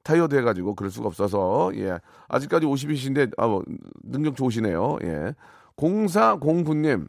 타이어드 0.04 0.36
해가지고 0.36 0.76
그럴 0.76 0.88
수가 0.88 1.08
없어서 1.08 1.72
예 1.74 1.98
아직까지 2.28 2.66
50이신데 2.66 3.32
아, 3.36 3.48
뭐, 3.48 3.64
능력 4.04 4.36
좋으시네요. 4.36 4.98
예 5.02 5.34
0409님 5.76 7.08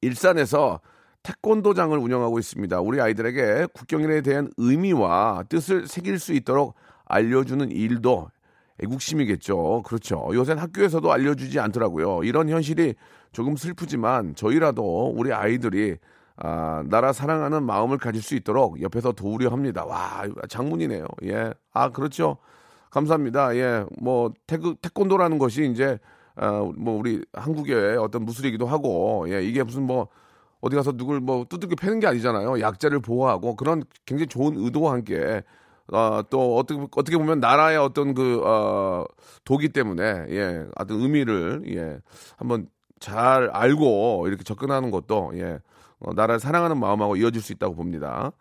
일산에서 0.00 0.80
태권도장을 1.22 1.96
운영하고 1.98 2.38
있습니다. 2.38 2.80
우리 2.80 3.02
아이들에게 3.02 3.66
국경일에 3.74 4.22
대한 4.22 4.50
의미와 4.56 5.44
뜻을 5.50 5.86
새길 5.86 6.18
수 6.18 6.32
있도록 6.32 6.74
알려주는 7.04 7.70
일도 7.70 8.30
애국심이겠죠. 8.82 9.82
그렇죠. 9.84 10.30
요새는 10.32 10.62
학교에서도 10.62 11.12
알려주지 11.12 11.60
않더라고요. 11.60 12.24
이런 12.24 12.48
현실이 12.48 12.94
조금 13.32 13.56
슬프지만 13.56 14.36
저희라도 14.36 15.12
우리 15.14 15.34
아이들이 15.34 15.98
아, 16.36 16.82
나라 16.86 17.12
사랑하는 17.12 17.64
마음을 17.64 17.98
가질 17.98 18.22
수 18.22 18.34
있도록 18.34 18.80
옆에서 18.82 19.12
도우려 19.12 19.50
합니다. 19.50 19.84
와, 19.84 20.24
장문이네요. 20.48 21.06
예. 21.24 21.52
아, 21.72 21.90
그렇죠. 21.90 22.38
감사합니다. 22.90 23.56
예. 23.56 23.84
뭐, 24.00 24.32
태그, 24.46 24.74
태권도라는 24.80 25.38
것이 25.38 25.70
이제, 25.70 25.98
아, 26.36 26.50
뭐, 26.76 26.98
우리 26.98 27.24
한국의 27.32 27.96
어떤 27.98 28.24
무술이기도 28.24 28.66
하고, 28.66 29.26
예. 29.28 29.42
이게 29.42 29.62
무슨 29.62 29.84
뭐, 29.84 30.08
어디 30.62 30.76
가서 30.76 30.92
누굴 30.92 31.20
뭐 31.20 31.44
두들겨 31.44 31.74
패는 31.74 32.00
게 32.00 32.06
아니잖아요. 32.06 32.60
약자를 32.60 33.00
보호하고 33.00 33.56
그런 33.56 33.82
굉장히 34.06 34.28
좋은 34.28 34.54
의도와 34.56 34.92
함께 34.92 35.42
어, 35.92 36.22
또 36.30 36.56
어떻게 36.56 36.80
어떻게 36.96 37.18
보면 37.18 37.40
나라의 37.40 37.76
어떤 37.78 38.14
그 38.14 38.40
어, 38.44 39.04
도기 39.44 39.70
때문에 39.70 40.26
예, 40.30 40.64
어떤 40.76 41.00
의미를 41.00 41.64
예, 41.68 41.98
한번 42.36 42.68
잘 43.00 43.50
알고 43.52 44.28
이렇게 44.28 44.44
접근하는 44.44 44.92
것도 44.92 45.32
예, 45.34 45.58
어, 46.04 46.12
나라를 46.14 46.40
사랑하는 46.40 46.78
마음하고 46.78 47.16
이어질 47.16 47.40
수 47.42 47.52
있다고 47.52 47.74
봅니다. 47.74 48.32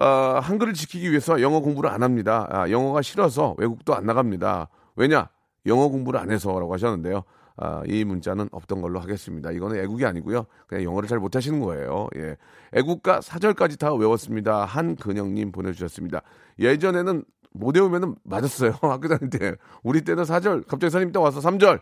어, 0.00 0.06
한글을 0.42 0.72
지키기 0.72 1.10
위해서 1.10 1.40
영어 1.40 1.60
공부를 1.60 1.90
안 1.90 2.02
합니다. 2.02 2.46
아, 2.50 2.70
영어가 2.70 3.02
싫어서 3.02 3.54
외국도 3.58 3.94
안 3.94 4.06
나갑니다. 4.06 4.68
왜냐? 4.96 5.28
영어 5.66 5.88
공부를 5.88 6.18
안 6.18 6.30
해서라고 6.30 6.72
하셨는데요. 6.72 7.22
아, 7.56 7.82
이 7.86 8.04
문자는 8.04 8.48
없던 8.50 8.80
걸로 8.80 8.98
하겠습니다. 9.00 9.50
이거는 9.52 9.78
애국이 9.78 10.06
아니고요. 10.06 10.46
그냥 10.66 10.84
영어를 10.84 11.08
잘 11.08 11.18
못하시는 11.18 11.60
거예요. 11.60 12.08
예. 12.16 12.36
애국가 12.72 13.20
사절까지 13.20 13.78
다 13.78 13.92
외웠습니다. 13.94 14.64
한근영님 14.64 15.52
보내주셨습니다. 15.52 16.22
예전에는 16.58 17.24
못 17.52 17.76
외우면은 17.76 18.14
맞았어요. 18.24 18.72
학교 18.80 19.08
다닐 19.08 19.28
때. 19.28 19.54
우리 19.82 20.00
때는 20.00 20.24
사절, 20.24 20.62
갑자기 20.62 20.90
선생님 20.90 21.12
딱 21.12 21.20
와서 21.20 21.40
삼절 21.40 21.80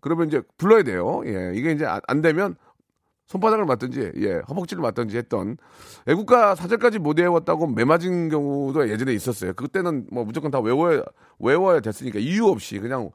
그러면 0.00 0.28
이제 0.28 0.42
불러야 0.58 0.82
돼요. 0.82 1.22
예. 1.24 1.52
이게 1.54 1.72
이제 1.72 1.86
안, 1.86 2.00
안 2.06 2.20
되면 2.20 2.54
손바닥을 3.26 3.64
맞든지, 3.64 4.12
예, 4.16 4.42
허벅지를 4.48 4.82
맞든지 4.82 5.16
했던 5.16 5.56
애국가 6.06 6.54
사절까지 6.54 6.98
못 6.98 7.18
외웠다고 7.18 7.66
매 7.66 7.84
맞은 7.84 8.28
경우도 8.28 8.88
예전에 8.88 9.12
있었어요. 9.12 9.52
그때는 9.54 10.06
뭐 10.12 10.24
무조건 10.24 10.50
다 10.50 10.60
외워야, 10.60 11.02
외워야 11.38 11.80
됐으니까 11.80 12.18
이유 12.20 12.46
없이 12.46 12.78
그냥 12.78 13.10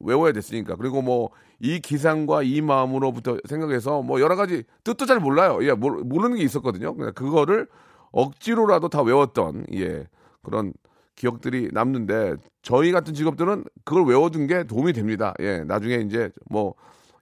외워야 0.00 0.32
됐으니까. 0.32 0.76
그리고 0.76 1.02
뭐 1.02 1.30
이 1.60 1.80
기상과 1.80 2.42
이 2.42 2.60
마음으로부터 2.60 3.38
생각해서 3.48 4.02
뭐 4.02 4.20
여러 4.20 4.36
가지 4.36 4.64
뜻도 4.84 5.06
잘 5.06 5.20
몰라요. 5.20 5.58
예, 5.62 5.72
모르는 5.72 6.36
게 6.36 6.42
있었거든요. 6.42 6.94
그냥 6.94 7.12
그거를 7.14 7.66
억지로라도 8.12 8.88
다 8.88 9.02
외웠던 9.02 9.66
예 9.74 10.06
그런 10.42 10.72
기억들이 11.14 11.70
남는데 11.72 12.34
저희 12.62 12.92
같은 12.92 13.14
직업들은 13.14 13.64
그걸 13.84 14.04
외워둔 14.04 14.46
게 14.46 14.64
도움이 14.64 14.92
됩니다. 14.92 15.32
예, 15.40 15.60
나중에 15.60 15.96
이제 15.96 16.30
뭐 16.50 16.74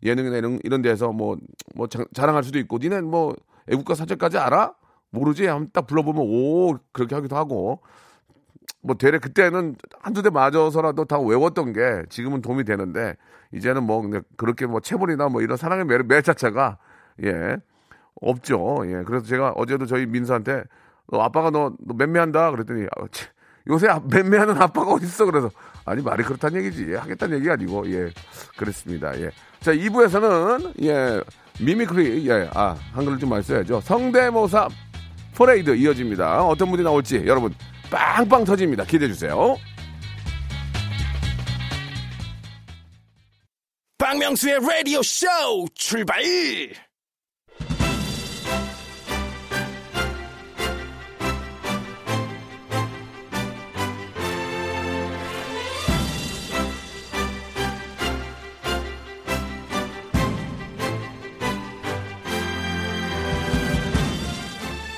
예능이나 0.05 0.37
이런, 0.39 0.59
이런 0.65 0.83
데서 0.83 1.13
뭐, 1.13 1.37
뭐 1.75 1.87
자 1.89 2.05
랑할 2.27 2.45
수도 2.45 2.59
있고, 2.59 2.79
니네 2.79 3.01
뭐 3.03 3.35
애국가 3.71 3.95
사절까지 3.95 4.39
알아? 4.39 4.75
모르지? 5.11 5.47
한번 5.47 5.71
딱 5.73 5.87
불러보면 5.87 6.23
오, 6.23 6.77
그렇게 6.93 7.15
하기도 7.15 7.37
하고. 7.37 7.81
뭐 8.83 8.97
대략 8.97 9.23
그때는 9.23 9.77
한두 10.01 10.23
대 10.23 10.31
맞아서라도 10.31 11.05
다 11.07 11.19
외웠던 11.19 11.73
게 11.73 12.03
지금은 12.11 12.43
도움이 12.43 12.65
되는데 12.65 13.15
이제는 13.53 13.83
뭐 13.85 14.03
그렇게 14.37 14.67
뭐 14.67 14.81
체벌이나 14.81 15.29
뭐 15.29 15.41
이런 15.43 15.57
사랑의 15.57 15.85
매, 15.87 15.99
매 15.99 16.21
자체가 16.23 16.79
예 17.25 17.57
없죠. 18.21 18.83
예 18.87 19.03
그래서 19.05 19.27
제가 19.27 19.53
어제도 19.57 19.87
저희 19.87 20.07
민수한테 20.07 20.65
너 21.11 21.21
아빠가 21.21 21.51
너, 21.51 21.73
너 21.81 21.95
맴매한다 21.95 22.51
그랬더니 22.53 22.87
아, 22.97 23.07
치, 23.11 23.27
요새 23.69 23.89
아, 23.89 24.01
맴매하는 24.11 24.61
아빠가 24.61 24.93
어디 24.93 25.07
있어 25.07 25.25
그래서 25.27 25.51
아니 25.85 26.03
말이 26.03 26.23
그렇다는 26.23 26.65
얘기지 26.65 26.95
하겠다는 26.95 27.39
얘기 27.39 27.51
아니고 27.51 27.91
예 27.93 28.11
그렇습니다. 28.57 29.19
예. 29.21 29.31
자 29.61 29.73
2부에서는 29.73 30.83
예 30.83 31.21
mimicry 31.61 32.29
예아 32.29 32.77
한글을 32.93 33.19
좀 33.19 33.31
많이 33.31 33.43
써야죠. 33.43 33.81
성대모사 33.83 34.69
퍼레이드 35.35 35.75
이어집니다. 35.75 36.45
어떤 36.45 36.71
분이 36.71 36.83
나올지 36.83 37.23
여러분 37.27 37.55
빵빵 37.91 38.45
터집니다. 38.45 38.85
기대해 38.85 39.11
주세요. 39.11 39.57
박명수의 43.99 44.61
라디오 44.61 45.03
쇼 45.03 45.27
출발! 45.75 46.23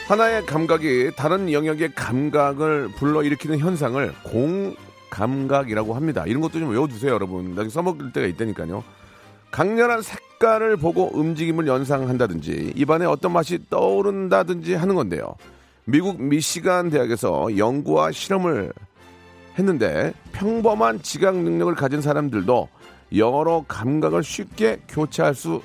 하나의 0.08 0.46
감각이 0.46 1.10
다른 1.16 1.52
영역의 1.52 1.96
감각을 1.96 2.90
불러일으키는 2.96 3.58
현상을 3.58 4.14
공감각이라고 5.10 5.94
합니다. 5.94 6.22
이런 6.28 6.40
것도 6.42 6.60
좀 6.60 6.70
외워두세요, 6.70 7.12
여러분. 7.12 7.50
나중에 7.50 7.70
써먹을 7.70 8.12
때가 8.12 8.28
있다니까요. 8.28 8.84
강렬한 9.50 10.02
색깔을 10.02 10.76
보고 10.76 11.10
움직임을 11.12 11.66
연상한다든지 11.66 12.74
입안에 12.76 13.04
어떤 13.04 13.32
맛이 13.32 13.58
떠오른다든지 13.68 14.74
하는 14.74 14.94
건데요. 14.94 15.34
미국 15.86 16.22
미시간 16.22 16.88
대학에서 16.88 17.56
연구와 17.58 18.12
실험을 18.12 18.72
했는데 19.58 20.12
평범한 20.30 21.02
지각 21.02 21.36
능력을 21.36 21.74
가진 21.74 22.00
사람들도 22.00 22.68
여러 23.16 23.64
감각을 23.66 24.22
쉽게 24.22 24.82
교체할 24.88 25.34
수 25.34 25.62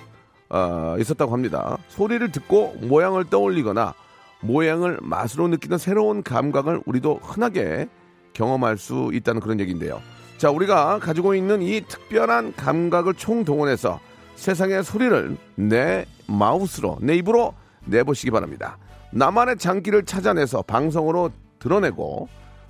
어, 0.50 0.96
있었다고 1.00 1.32
합니다. 1.32 1.78
소리를 1.90 2.32
듣고 2.32 2.76
모양을 2.82 3.30
떠올리거나 3.30 3.94
모양을 4.42 5.00
맛으로 5.02 5.48
느끼는 5.48 5.78
새로운 5.78 6.24
감각을 6.24 6.82
우리도 6.86 7.20
흔하게 7.22 7.88
경험할 8.34 8.78
수 8.78 9.10
있다는 9.14 9.42
그런 9.42 9.60
얘기인데요. 9.60 10.02
자, 10.38 10.50
우리가 10.50 11.00
가지고 11.00 11.36
있는 11.36 11.62
이 11.62 11.82
특별한 11.82 12.56
감각을 12.56 13.14
총동원해서 13.14 14.00
세상의 14.36 14.84
소리를 14.84 15.38
내 15.56 16.06
마우스로, 16.28 16.98
내 17.02 17.16
입으로 17.16 17.54
내보시기 17.86 18.32
바랍니다. 18.32 18.78
나만의 19.12 19.58
장기를 19.58 20.06
찾아내서 20.06 20.64
방송으로 20.64 21.32
드러내고 21.60 22.28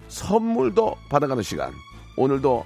선물도 0.10 0.98
받아가는 1.10 1.42
시간. 1.44 1.72
오늘도 2.18 2.66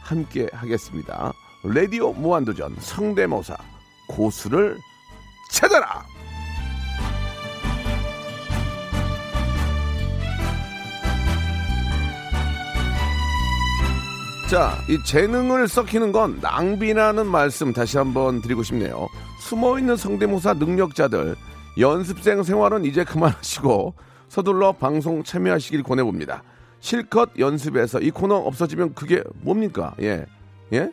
함께 0.00 0.48
하겠습니다. 0.52 1.32
라디오 1.62 2.12
무한도전 2.12 2.74
성대모사 2.80 3.56
고수를 4.08 4.78
찾아라! 5.52 6.04
자, 14.50 14.76
이 14.88 15.00
재능을 15.04 15.68
썩히는 15.68 16.10
건 16.10 16.40
낭비라는 16.40 17.24
말씀 17.24 17.72
다시 17.72 17.98
한번 17.98 18.42
드리고 18.42 18.64
싶네요. 18.64 19.06
숨어 19.38 19.78
있는 19.78 19.96
성대모사 19.96 20.54
능력자들, 20.54 21.36
연습생 21.78 22.42
생활은 22.42 22.84
이제 22.84 23.04
그만하시고 23.04 23.94
서둘러 24.28 24.72
방송 24.72 25.22
참여하시길 25.22 25.84
권해봅니다. 25.84 26.42
실컷 26.80 27.30
연습해서 27.38 28.00
이 28.00 28.10
코너 28.10 28.38
없어지면 28.38 28.94
그게 28.94 29.22
뭡니까? 29.34 29.94
예. 30.00 30.26
예? 30.72 30.90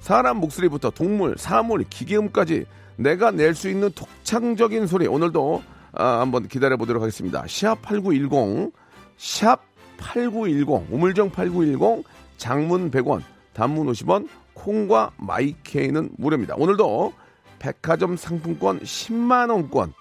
사람 0.00 0.38
목소리부터 0.38 0.90
동물, 0.90 1.36
사물, 1.38 1.84
기계음까지 1.88 2.66
내가 2.96 3.30
낼 3.30 3.54
수 3.54 3.68
있는 3.68 3.92
독창적인 3.92 4.88
소리 4.88 5.06
오늘도 5.06 5.62
아, 5.92 6.18
한번 6.18 6.48
기다려 6.48 6.76
보도록 6.76 7.00
하겠습니다. 7.00 7.44
시합 7.46 7.80
8910, 7.82 8.72
샵 9.18 9.60
8910, 9.98 10.88
우물정 10.90 11.30
8910 11.30 12.04
장문 12.36 12.90
100원, 12.90 13.22
단문 13.52 13.86
50원, 13.88 14.28
콩과 14.54 15.12
마이케이는 15.16 16.10
무료입니다. 16.18 16.54
오늘도 16.56 17.12
백화점 17.58 18.16
상품권 18.16 18.80
10만원권 18.80 19.92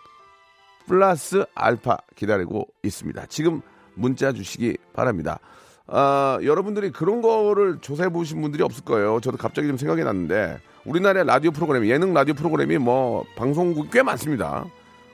플러스 0.87 1.45
알파 1.53 1.97
기다리고 2.15 2.67
있습니다. 2.83 3.25
지금 3.27 3.61
문자 3.93 4.31
주시기 4.31 4.77
바랍니다. 4.93 5.39
아, 5.87 6.39
여러분들이 6.43 6.91
그런 6.91 7.21
거를 7.21 7.79
조사해 7.81 8.09
보신 8.09 8.41
분들이 8.41 8.63
없을 8.63 8.83
거예요. 8.83 9.19
저도 9.19 9.37
갑자기 9.37 9.67
좀 9.67 9.77
생각이 9.77 10.03
났는데 10.03 10.59
우리나라의 10.85 11.25
라디오 11.25 11.51
프로그램, 11.51 11.85
예능 11.85 12.13
라디오 12.13 12.33
프로그램이 12.33 12.77
뭐 12.77 13.25
방송국이 13.35 13.89
꽤 13.91 14.01
많습니다. 14.01 14.65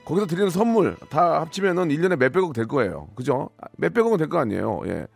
거기서 0.05 0.25
드리는 0.25 0.49
선물 0.49 0.95
다 1.09 1.41
합치면은 1.41 1.89
1년에 1.89 2.15
몇백억 2.17 2.53
될 2.53 2.65
거예요. 2.67 3.09
그죠? 3.15 3.49
몇백억은 3.77 4.17
될 4.17 4.29
거 4.29 4.39
아니에요. 4.39 4.81
예. 4.85 5.07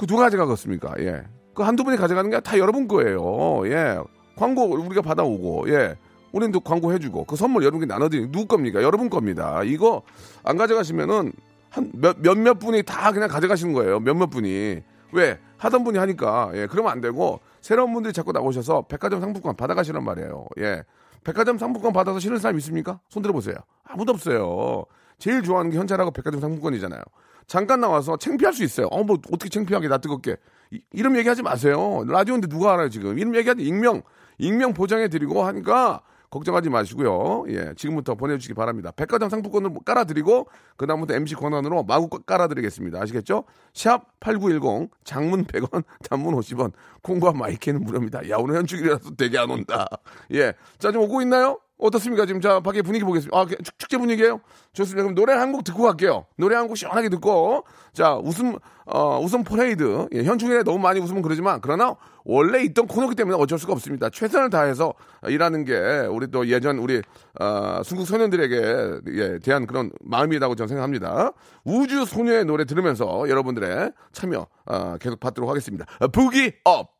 그 0.00 0.06
누가 0.06 0.22
가져가겠습니까? 0.22 0.94
예. 1.00 1.24
그 1.52 1.62
한두 1.62 1.84
분이 1.84 1.98
가져가는 1.98 2.30
게 2.30 2.40
다 2.40 2.58
여러분 2.58 2.88
거예요. 2.88 3.66
예. 3.66 3.98
광고 4.34 4.64
우리가 4.64 5.02
받아오고, 5.02 5.68
예. 5.68 5.98
우리도 6.32 6.60
광고 6.60 6.90
해주고, 6.94 7.24
그 7.24 7.36
선물 7.36 7.64
여러분께 7.64 7.84
나눠드리는 7.84 8.32
누구 8.32 8.46
겁니까? 8.46 8.82
여러분 8.82 9.10
겁니다. 9.10 9.62
이거 9.62 10.00
안 10.42 10.56
가져가시면은 10.56 11.32
한 11.68 11.92
몇, 11.92 12.18
몇몇 12.18 12.54
분이 12.58 12.82
다 12.84 13.12
그냥 13.12 13.28
가져가시는 13.28 13.74
거예요. 13.74 14.00
몇몇 14.00 14.30
분이. 14.30 14.80
왜? 15.12 15.38
하던 15.58 15.84
분이 15.84 15.98
하니까. 15.98 16.50
예, 16.54 16.66
그러면 16.66 16.92
안 16.92 17.02
되고, 17.02 17.40
새로운 17.60 17.92
분들이 17.92 18.14
자꾸 18.14 18.32
나오셔서 18.32 18.86
백화점 18.88 19.20
상품권 19.20 19.54
받아가시란 19.54 20.02
말이에요. 20.02 20.46
예. 20.60 20.82
백화점 21.24 21.58
상품권 21.58 21.92
받아서 21.92 22.18
싫은 22.20 22.38
사람 22.38 22.56
있습니까? 22.56 23.00
손 23.10 23.20
들어보세요. 23.22 23.56
아무도 23.84 24.12
없어요. 24.12 24.86
제일 25.18 25.42
좋아하는 25.42 25.70
게 25.70 25.76
현찰하고 25.76 26.10
백화점 26.12 26.40
상품권이잖아요. 26.40 27.02
잠깐 27.50 27.80
나와서 27.80 28.16
창피할 28.16 28.54
수 28.54 28.62
있어요. 28.62 28.86
어, 28.92 29.02
뭐, 29.02 29.18
어떻게 29.32 29.48
창피하게 29.48 29.88
나 29.88 29.98
뜨겁게. 29.98 30.36
이, 30.70 30.80
이름 30.92 31.16
얘기하지 31.16 31.42
마세요. 31.42 32.04
라디오인데 32.06 32.46
누가 32.46 32.74
알아요, 32.74 32.88
지금. 32.90 33.18
이름 33.18 33.34
얘기하지, 33.34 33.64
익명. 33.64 34.02
익명 34.38 34.72
보장해드리고 34.72 35.42
하니까 35.42 36.00
걱정하지 36.30 36.70
마시고요. 36.70 37.46
예, 37.48 37.74
지금부터 37.76 38.14
보내주시기 38.14 38.54
바랍니다. 38.54 38.92
백화점 38.92 39.28
상품권을 39.30 39.72
깔아드리고, 39.84 40.46
그 40.76 40.86
다음부터 40.86 41.14
MC 41.14 41.34
권한으로 41.34 41.82
마구 41.82 42.08
깔아드리겠습니다. 42.08 43.02
아시겠죠? 43.02 43.42
샵 43.74 44.20
8910, 44.20 44.92
장문 45.02 45.44
100원, 45.46 45.82
단문 46.08 46.36
50원, 46.36 46.70
콩과 47.02 47.32
마이케이는 47.32 47.82
무료입니다. 47.82 48.30
야, 48.30 48.36
오늘 48.38 48.58
현충일이라서 48.58 49.16
되게 49.16 49.38
안 49.38 49.50
온다. 49.50 49.88
예. 50.34 50.52
자, 50.78 50.92
좀 50.92 51.02
오고 51.02 51.20
있나요? 51.22 51.58
어떻습니까? 51.80 52.26
지금 52.26 52.40
자, 52.40 52.60
밖에 52.60 52.82
분위기 52.82 53.04
보겠습니다. 53.04 53.36
아, 53.38 53.46
축- 53.46 53.78
축제 53.78 53.96
분위기예요 53.98 54.40
좋습니다. 54.72 55.02
그럼 55.02 55.14
노래 55.14 55.32
한 55.34 55.52
곡 55.52 55.64
듣고 55.64 55.82
갈게요. 55.82 56.26
노래 56.36 56.54
한 56.56 56.68
곡 56.68 56.76
시원하게 56.76 57.08
듣고. 57.08 57.64
자, 57.92 58.14
웃음, 58.16 58.56
어, 58.86 59.18
웃음 59.20 59.42
퍼레이드. 59.42 60.08
예, 60.14 60.22
현충일에 60.22 60.62
너무 60.62 60.78
많이 60.78 61.00
웃으면 61.00 61.22
그러지만, 61.22 61.60
그러나 61.60 61.96
원래 62.24 62.62
있던 62.64 62.86
코너기 62.86 63.14
때문에 63.16 63.36
어쩔 63.36 63.58
수가 63.58 63.72
없습니다. 63.72 64.10
최선을 64.10 64.50
다해서 64.50 64.94
일하는 65.26 65.64
게 65.64 65.74
우리 66.10 66.28
또 66.30 66.46
예전 66.46 66.78
우리, 66.78 67.02
어, 67.40 67.80
순국선열들에게 67.84 69.00
예, 69.14 69.38
대한 69.40 69.66
그런 69.66 69.90
마음이라고 70.02 70.54
저는 70.54 70.68
생각합니다. 70.68 71.32
우주 71.64 72.04
소녀의 72.04 72.44
노래 72.44 72.64
들으면서 72.64 73.28
여러분들의 73.28 73.92
참여, 74.12 74.46
어, 74.66 74.96
계속 75.00 75.18
받도록 75.18 75.50
하겠습니다. 75.50 75.86
어, 76.00 76.08
Boogie 76.08 76.52
Up! 76.64 76.99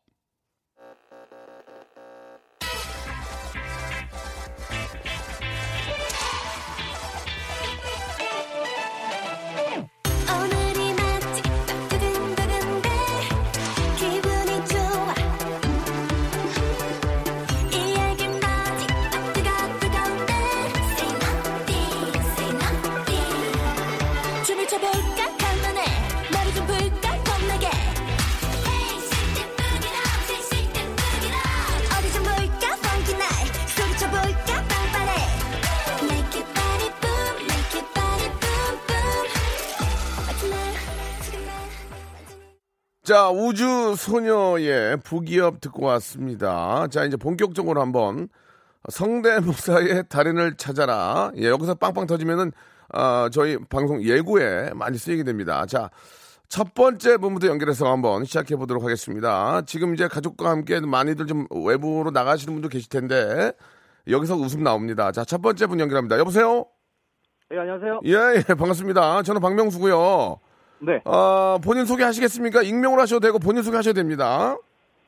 자, 43.11 43.29
우주 43.29 43.93
소녀의 43.97 44.95
부기업 45.03 45.59
듣고 45.59 45.85
왔습니다. 45.87 46.87
자, 46.87 47.03
이제 47.03 47.17
본격적으로 47.17 47.81
한번 47.81 48.29
성대모사의 48.87 50.05
달인을 50.07 50.55
찾아라. 50.55 51.29
예, 51.35 51.49
여기서 51.49 51.75
빵빵 51.75 52.07
터지면은 52.07 52.53
아, 52.87 53.27
저희 53.29 53.57
방송 53.69 54.01
예고에 54.01 54.69
많이 54.75 54.97
쓰이게 54.97 55.23
됩니다. 55.23 55.65
자, 55.65 55.89
첫 56.47 56.73
번째 56.73 57.17
분부터 57.17 57.47
연결해서 57.47 57.91
한번 57.91 58.23
시작해 58.23 58.55
보도록 58.55 58.81
하겠습니다. 58.81 59.61
지금 59.65 59.93
이제 59.93 60.07
가족과 60.07 60.49
함께 60.49 60.79
많이들 60.79 61.27
좀 61.27 61.47
외부로 61.65 62.11
나가시는 62.11 62.53
분도 62.53 62.69
계실 62.69 62.87
텐데 62.87 63.51
여기서 64.07 64.37
웃음 64.37 64.63
나옵니다. 64.63 65.11
자, 65.11 65.25
첫 65.25 65.41
번째 65.41 65.65
분 65.65 65.81
연결합니다. 65.81 66.17
여보세요? 66.17 66.65
예, 67.53 67.59
안녕하세요. 67.59 67.99
예, 68.05 68.37
예, 68.37 68.53
반갑습니다. 68.53 69.23
저는 69.23 69.41
박명수고요. 69.41 70.39
네. 70.81 70.99
어, 71.05 71.59
본인 71.63 71.85
소개하시겠습니까? 71.85 72.63
익명으로 72.63 73.01
하셔도 73.01 73.19
되고 73.19 73.37
본인 73.39 73.61
소개하셔도 73.63 73.93
됩니다. 73.93 74.57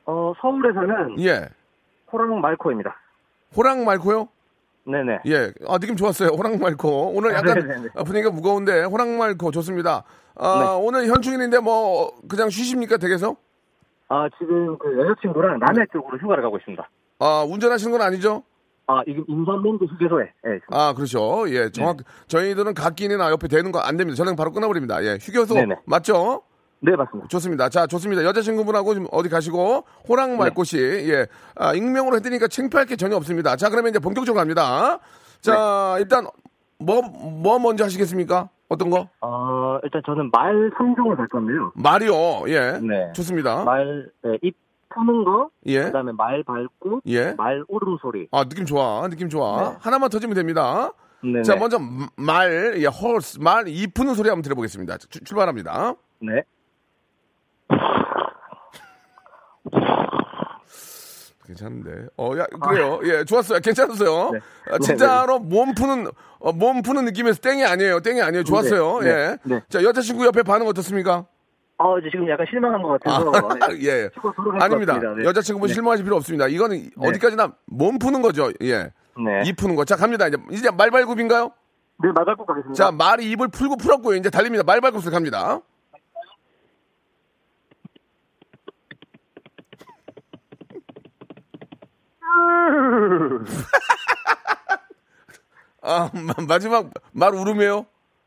어, 0.06 0.32
서울에서는 0.40 1.20
예. 1.20 1.48
호랑 2.12 2.40
말코입니다. 2.40 2.94
호랑 3.56 3.84
말코요? 3.84 4.28
네네. 4.86 5.20
예. 5.26 5.52
아, 5.66 5.78
느낌 5.78 5.96
좋았어요. 5.96 6.28
호랑 6.30 6.58
말코. 6.58 7.12
오늘 7.14 7.32
약간 7.32 7.58
네네네. 7.58 7.88
아, 7.96 8.04
분위기가 8.04 8.30
무거운데 8.30 8.84
호랑 8.84 9.18
말코 9.18 9.50
좋습니다. 9.50 10.04
아, 10.36 10.58
네. 10.60 10.80
오늘 10.80 11.06
현충일인데 11.06 11.58
뭐 11.60 12.12
그냥 12.28 12.50
쉬십니까 12.50 12.96
댁에서? 12.96 13.36
아, 14.08 14.28
지금 14.38 14.78
그 14.78 14.96
여자친구랑 15.00 15.58
남해 15.58 15.86
쪽으로 15.92 16.18
휴가를 16.18 16.42
가고 16.42 16.58
있습니다. 16.58 16.88
아, 17.18 17.46
운전하시는 17.48 17.90
건 17.90 18.02
아니죠? 18.02 18.42
아, 18.86 19.02
지금 19.06 19.24
인삼랜드 19.28 19.84
휴게소에. 19.84 20.24
예. 20.46 20.60
아, 20.70 20.92
그렇죠. 20.94 21.44
예, 21.48 21.70
정확. 21.70 21.98
저희들은 22.26 22.74
갓길이나 22.74 23.30
옆에 23.30 23.48
대는 23.48 23.72
거 23.72 23.80
안 23.84 23.96
됩니다. 23.96 24.16
저는 24.16 24.36
바로 24.36 24.50
끊어버립니다. 24.52 25.02
예, 25.04 25.18
휴게소 25.20 25.54
네네. 25.54 25.76
맞죠? 25.86 26.42
네, 26.80 26.94
맞습니다. 26.96 27.28
좋습니다. 27.28 27.68
자, 27.70 27.86
좋습니다. 27.86 28.24
여자친구분하고 28.24 28.92
지금 28.94 29.06
어디 29.10 29.28
가시고 29.30 29.84
호랑 30.08 30.36
말꽃이 30.36 30.80
예, 31.10 31.26
아, 31.56 31.72
익명으로 31.74 32.16
해드리니까 32.16 32.48
창피할 32.48 32.86
게 32.86 32.96
전혀 32.96 33.16
없습니다. 33.16 33.56
자, 33.56 33.70
그러면 33.70 33.90
이제 33.90 33.98
본격적으로 33.98 34.38
갑니다. 34.40 34.98
자, 35.40 35.96
일단 35.98 36.26
뭐뭐 36.78 37.58
먼저 37.60 37.84
하시겠습니까? 37.84 38.50
어떤 38.68 38.90
거? 38.90 39.08
어, 39.20 39.78
일단 39.82 40.02
저는 40.04 40.30
말 40.32 40.70
3종을 40.76 41.16
갈 41.16 41.28
건데요. 41.28 41.72
말이요. 41.74 42.12
예. 42.48 42.78
네. 42.82 43.12
좋습니다. 43.14 43.64
말, 43.64 44.10
네, 44.22 44.38
입 44.42 44.56
푸는 44.94 45.24
거. 45.24 45.50
예. 45.66 45.84
그 45.84 45.92
다음에 45.92 46.12
말 46.12 46.42
밟고. 46.44 47.00
예. 47.06 47.32
말 47.32 47.64
울음소리. 47.68 48.28
아, 48.30 48.44
느낌 48.44 48.64
좋아. 48.64 49.06
느낌 49.08 49.28
좋아. 49.28 49.70
네. 49.70 49.76
하나만 49.80 50.10
터지면 50.10 50.34
됩니다. 50.34 50.92
네네. 51.22 51.42
자, 51.42 51.56
먼저 51.56 51.78
말, 52.16 52.74
예, 52.76 52.86
헐스, 52.86 53.38
말, 53.40 53.66
이 53.68 53.86
푸는 53.86 54.14
소리 54.14 54.28
한번 54.28 54.42
들어보겠습니다. 54.42 54.98
주- 54.98 55.24
출발합니다. 55.24 55.94
네. 56.20 56.42
괜찮은데. 61.46 62.06
어, 62.16 62.30
야, 62.38 62.46
그래요. 62.46 63.00
예, 63.04 63.24
좋았어요. 63.24 63.60
괜찮았어요. 63.60 64.28
아. 64.28 64.30
네. 64.32 64.38
아, 64.70 64.78
진짜로 64.78 65.38
몸 65.38 65.74
푸는, 65.74 66.06
어, 66.38 66.52
몸 66.52 66.80
푸는 66.82 67.04
느낌에서 67.04 67.40
땡이 67.40 67.64
아니에요. 67.64 68.00
땡이 68.00 68.22
아니에요. 68.22 68.44
좋았어요. 68.44 69.00
네. 69.00 69.08
예. 69.10 69.36
네. 69.44 69.62
자, 69.68 69.82
여자친구 69.82 70.24
옆에 70.24 70.42
반응 70.42 70.66
어떻습니까? 70.66 71.26
어, 71.76 71.98
이제 71.98 72.08
지금 72.10 72.28
약간 72.28 72.46
실망한 72.48 72.82
것 72.82 73.00
같아서. 73.00 73.32
예. 73.82 74.08
치고 74.10 74.32
돌아갈 74.32 74.58
것 74.58 74.64
아닙니다. 74.64 74.98
네. 75.16 75.24
여자친구분 75.24 75.68
네. 75.68 75.74
실망하실 75.74 76.04
필요 76.04 76.16
없습니다. 76.16 76.46
이거는 76.46 76.90
어디까지나 76.98 77.52
몸 77.66 77.98
푸는 77.98 78.22
거죠. 78.22 78.50
예. 78.62 78.92
네. 79.16 79.42
입 79.44 79.56
푸는 79.56 79.74
거. 79.74 79.84
자, 79.84 79.96
갑니다. 79.96 80.26
이제, 80.28 80.36
이제 80.50 80.70
말발굽인가요? 80.70 81.50
네, 82.02 82.12
말 82.12 82.24
밟고 82.24 82.46
가겠습니다. 82.46 82.74
자, 82.74 82.92
말이 82.92 83.28
입을 83.30 83.48
풀고 83.48 83.76
풀었고요. 83.76 84.16
이제 84.16 84.30
달립니다. 84.30 84.62
말발굽으로 84.64 85.10
갑니다. 85.10 85.60
아, 95.82 96.10
마- 96.14 96.34
마지막 96.46 96.90
말 97.12 97.34
울음이에요? 97.34 97.86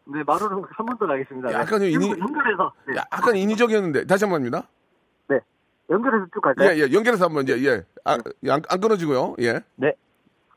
네, 0.09 0.23
말으로 0.25 0.65
한번 0.71 0.97
더 0.97 1.05
가겠습니다. 1.05 1.51
약간 1.51 1.79
네. 1.79 1.91
좀 1.91 2.01
인위- 2.01 2.19
연결해서. 2.19 2.71
네. 2.87 2.93
약간 2.95 3.35
인위적이었는데. 3.35 4.05
다시 4.05 4.23
한 4.23 4.31
번입니다. 4.31 4.63
네. 5.27 5.39
연결해서 5.89 6.25
쭉 6.33 6.41
갈까요? 6.41 6.69
예, 6.69 6.77
예. 6.77 6.93
연결해서 6.93 7.25
한번 7.25 7.43
이제, 7.43 7.61
예. 7.65 7.83
아, 8.05 8.17
예, 8.43 8.51
안, 8.51 8.61
안 8.69 8.79
끊어지고요. 8.79 9.35
예. 9.39 9.59
네. 9.75 9.93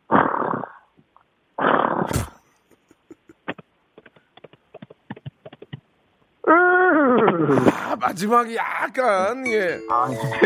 아, 7.72 7.96
마지막이 7.96 8.56
약간, 8.56 9.46
예. 9.46 9.78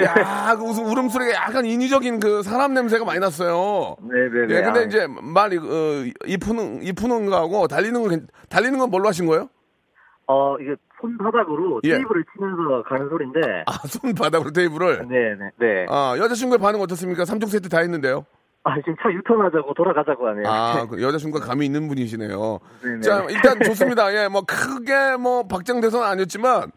야, 0.04 0.54
그 0.57 0.62
웃음, 0.64 0.85
울음소리가 0.87 1.33
약간 1.33 1.64
인위적인 1.64 2.20
그 2.20 2.42
사람 2.42 2.74
냄새가 2.74 3.04
많이 3.04 3.20
났어요. 3.20 3.96
네네네. 4.02 4.54
예, 4.54 4.62
근데 4.62 4.80
아, 4.80 4.83
이제 4.83 5.07
말이, 5.09 5.59
어, 5.59 6.04
이 6.26 6.37
푸는, 6.37 6.83
이 6.83 6.92
푸는 6.92 7.26
거하고 7.30 7.66
달리는 7.68 8.00
건, 8.00 8.11
괜- 8.11 8.26
달리는 8.48 8.78
건 8.78 8.90
뭘로 8.90 9.09
하신 9.09 9.26
거예요? 9.26 9.48
어, 10.26 10.57
이게 10.61 10.74
손바닥으로 11.00 11.80
예. 11.85 11.96
테이블을 11.96 12.24
치면서 12.35 12.83
가는 12.88 13.09
소리인데. 13.11 13.64
아, 13.66 13.72
손바닥으로 13.87 14.52
테이블을. 14.52 15.07
네네. 15.09 15.50
네. 15.59 15.87
아, 15.90 16.14
여자친구의 16.18 16.59
반응 16.59 16.80
어떻습니까? 16.80 17.24
3종 17.24 17.48
세트 17.48 17.68
다 17.68 17.80
했는데요. 17.80 18.24
아, 18.66 18.76
지금 18.76 18.96
차 19.02 19.12
유턴하자고 19.12 19.74
돌아가자고 19.74 20.26
하네요. 20.28 20.44
아, 20.46 20.87
그 20.87 21.02
여자친구가 21.02 21.44
감이 21.44 21.66
있는 21.66 21.87
분이시네요. 21.88 22.61
네네. 22.83 23.00
자, 23.02 23.26
일단 23.28 23.61
좋습니다. 23.62 24.14
예, 24.14 24.28
뭐, 24.28 24.40
크게 24.46 25.16
뭐, 25.18 25.46
박장대소는 25.46 26.07
아니었지만, 26.07 26.72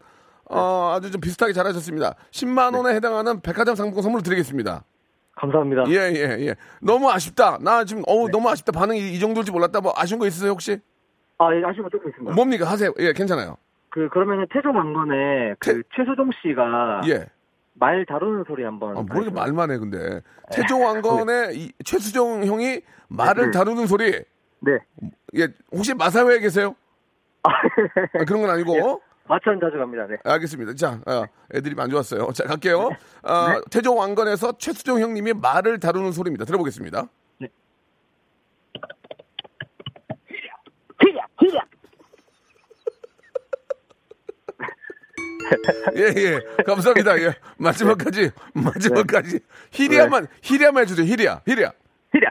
어, 0.50 0.94
아주 0.96 1.10
좀 1.10 1.20
비슷하게 1.20 1.52
잘하셨습니다. 1.52 2.14
10만 2.30 2.74
원에 2.76 2.94
해당하는 2.94 3.40
백화점 3.40 3.74
상품권 3.74 4.02
선물로 4.02 4.22
드리겠습니다. 4.22 4.84
감사합니다. 5.36 5.84
예, 5.88 5.94
예, 6.14 6.46
예. 6.48 6.54
너무 6.80 7.10
아쉽다. 7.10 7.58
나 7.60 7.84
지금, 7.84 8.02
어우, 8.06 8.26
네. 8.26 8.32
너무 8.32 8.48
아쉽다. 8.50 8.72
반응이 8.72 9.12
이 9.12 9.18
정도일지 9.20 9.52
몰랐다. 9.52 9.80
뭐, 9.80 9.92
아쉬운 9.96 10.18
거 10.18 10.26
있으세요, 10.26 10.50
혹시? 10.50 10.80
아, 11.38 11.54
예, 11.54 11.62
아쉬운 11.64 11.84
거 11.84 11.90
조금 11.90 12.08
있습니다. 12.10 12.34
뭡니까? 12.34 12.64
하세요. 12.68 12.92
예, 12.98 13.12
괜찮아요. 13.12 13.56
그, 13.90 14.08
그러면은 14.08 14.46
태종 14.52 14.74
왕건에 14.76 15.54
그 15.60 15.82
최수종 15.94 16.30
씨가 16.42 17.02
예. 17.08 17.26
말 17.74 18.04
다루는 18.06 18.44
소리 18.48 18.64
한번. 18.64 18.96
아, 18.98 19.04
가르쳐- 19.04 19.30
말만 19.30 19.70
해, 19.70 19.78
근데. 19.78 20.20
태종 20.50 20.84
왕건의 20.84 21.56
이 21.56 21.72
최수종 21.84 22.44
형이 22.44 22.80
말을 23.08 23.52
다루는 23.52 23.86
소리. 23.86 24.10
네. 24.60 24.72
예, 25.36 25.46
혹시 25.70 25.94
마사회에 25.94 26.40
계세요? 26.40 26.74
아, 27.44 27.50
아, 27.50 28.24
그런 28.26 28.40
건 28.40 28.50
아니고. 28.50 29.00
마천 29.28 29.60
자주 29.60 29.76
갑니다. 29.78 30.06
네. 30.06 30.16
알겠습니다. 30.24 30.74
자, 30.74 31.00
아, 31.06 31.26
애들이 31.54 31.74
안 31.78 31.90
좋았어요. 31.90 32.32
자, 32.32 32.44
갈게요. 32.44 32.88
네. 32.88 32.96
아, 33.22 33.60
태종 33.70 33.98
왕건에서 33.98 34.56
최수종 34.58 35.00
형님이 35.00 35.34
말을 35.34 35.78
다루는 35.80 36.12
소리입니다. 36.12 36.44
들어보겠습니다. 36.46 37.08
히랴, 41.00 41.26
히랴. 41.40 41.64
예, 45.96 46.02
예. 46.16 46.40
감사합니다. 46.64 47.18
예. 47.20 47.34
마지막까지, 47.58 48.30
마지막까지. 48.54 49.40
히리아만, 49.70 50.26
히리아만 50.42 50.82
해주세요. 50.82 51.06
히리아, 51.06 51.40
히리아. 51.46 51.72
히랴, 52.12 52.30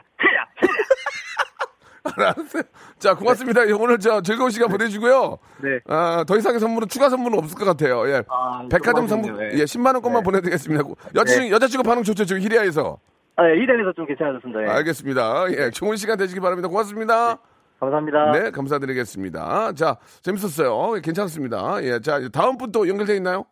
알았어요. 2.16 2.62
자, 2.98 3.14
고맙습니다. 3.14 3.66
예, 3.68 3.72
오늘 3.72 3.98
저 3.98 4.20
즐거운 4.20 4.50
시간 4.50 4.68
보내주고요. 4.68 5.38
네. 5.62 5.80
아, 5.88 6.24
더 6.26 6.36
이상의 6.36 6.60
선물은 6.60 6.88
추가 6.88 7.08
선물은 7.08 7.38
없을 7.38 7.58
것 7.58 7.64
같아요. 7.64 8.08
예. 8.08 8.22
아, 8.28 8.62
백화점 8.70 9.06
좀 9.06 9.08
상품, 9.08 9.30
아쉽네요. 9.34 9.52
예. 9.52 9.58
예, 9.60 9.64
10만 9.64 9.94
원권만 9.94 10.22
보내드리겠습니다. 10.22 10.84
여자친구, 11.14 11.50
여자친구 11.54 11.82
반응 11.82 12.02
좋죠, 12.02 12.24
지금 12.24 12.42
히리아에서. 12.42 12.98
아, 13.36 13.48
예, 13.48 13.62
이대에서 13.62 13.92
좀 13.94 14.06
괜찮아졌습니다. 14.06 14.62
예. 14.62 14.66
알겠습니다. 14.68 15.44
예, 15.52 15.70
좋은 15.70 15.96
시간 15.96 16.18
되시기 16.18 16.40
바랍니다. 16.40 16.68
고맙습니다. 16.68 17.38
감사합니다. 17.80 18.32
네, 18.32 18.50
감사드리겠습니다. 18.50 19.72
자, 19.74 19.96
재밌었어요. 20.22 20.96
예, 20.96 21.00
괜찮습니다. 21.00 21.82
예, 21.84 22.00
자, 22.00 22.20
다음 22.32 22.58
분 22.58 22.72
또 22.72 22.88
연결돼 22.88 23.14
있나요? 23.16 23.44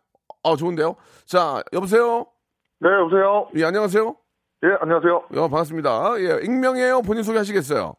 아, 0.43 0.55
좋은데요. 0.55 0.95
자, 1.25 1.61
여보세요? 1.73 2.25
네, 2.79 2.89
여보세요? 2.89 3.47
예, 3.55 3.63
안녕하세요? 3.65 4.15
예, 4.63 4.67
안녕하세요. 4.81 5.23
예, 5.33 5.35
반갑습니다. 5.39 6.13
예, 6.19 6.39
익명이에요? 6.43 7.01
본인 7.03 7.23
소개하시겠어요? 7.23 7.95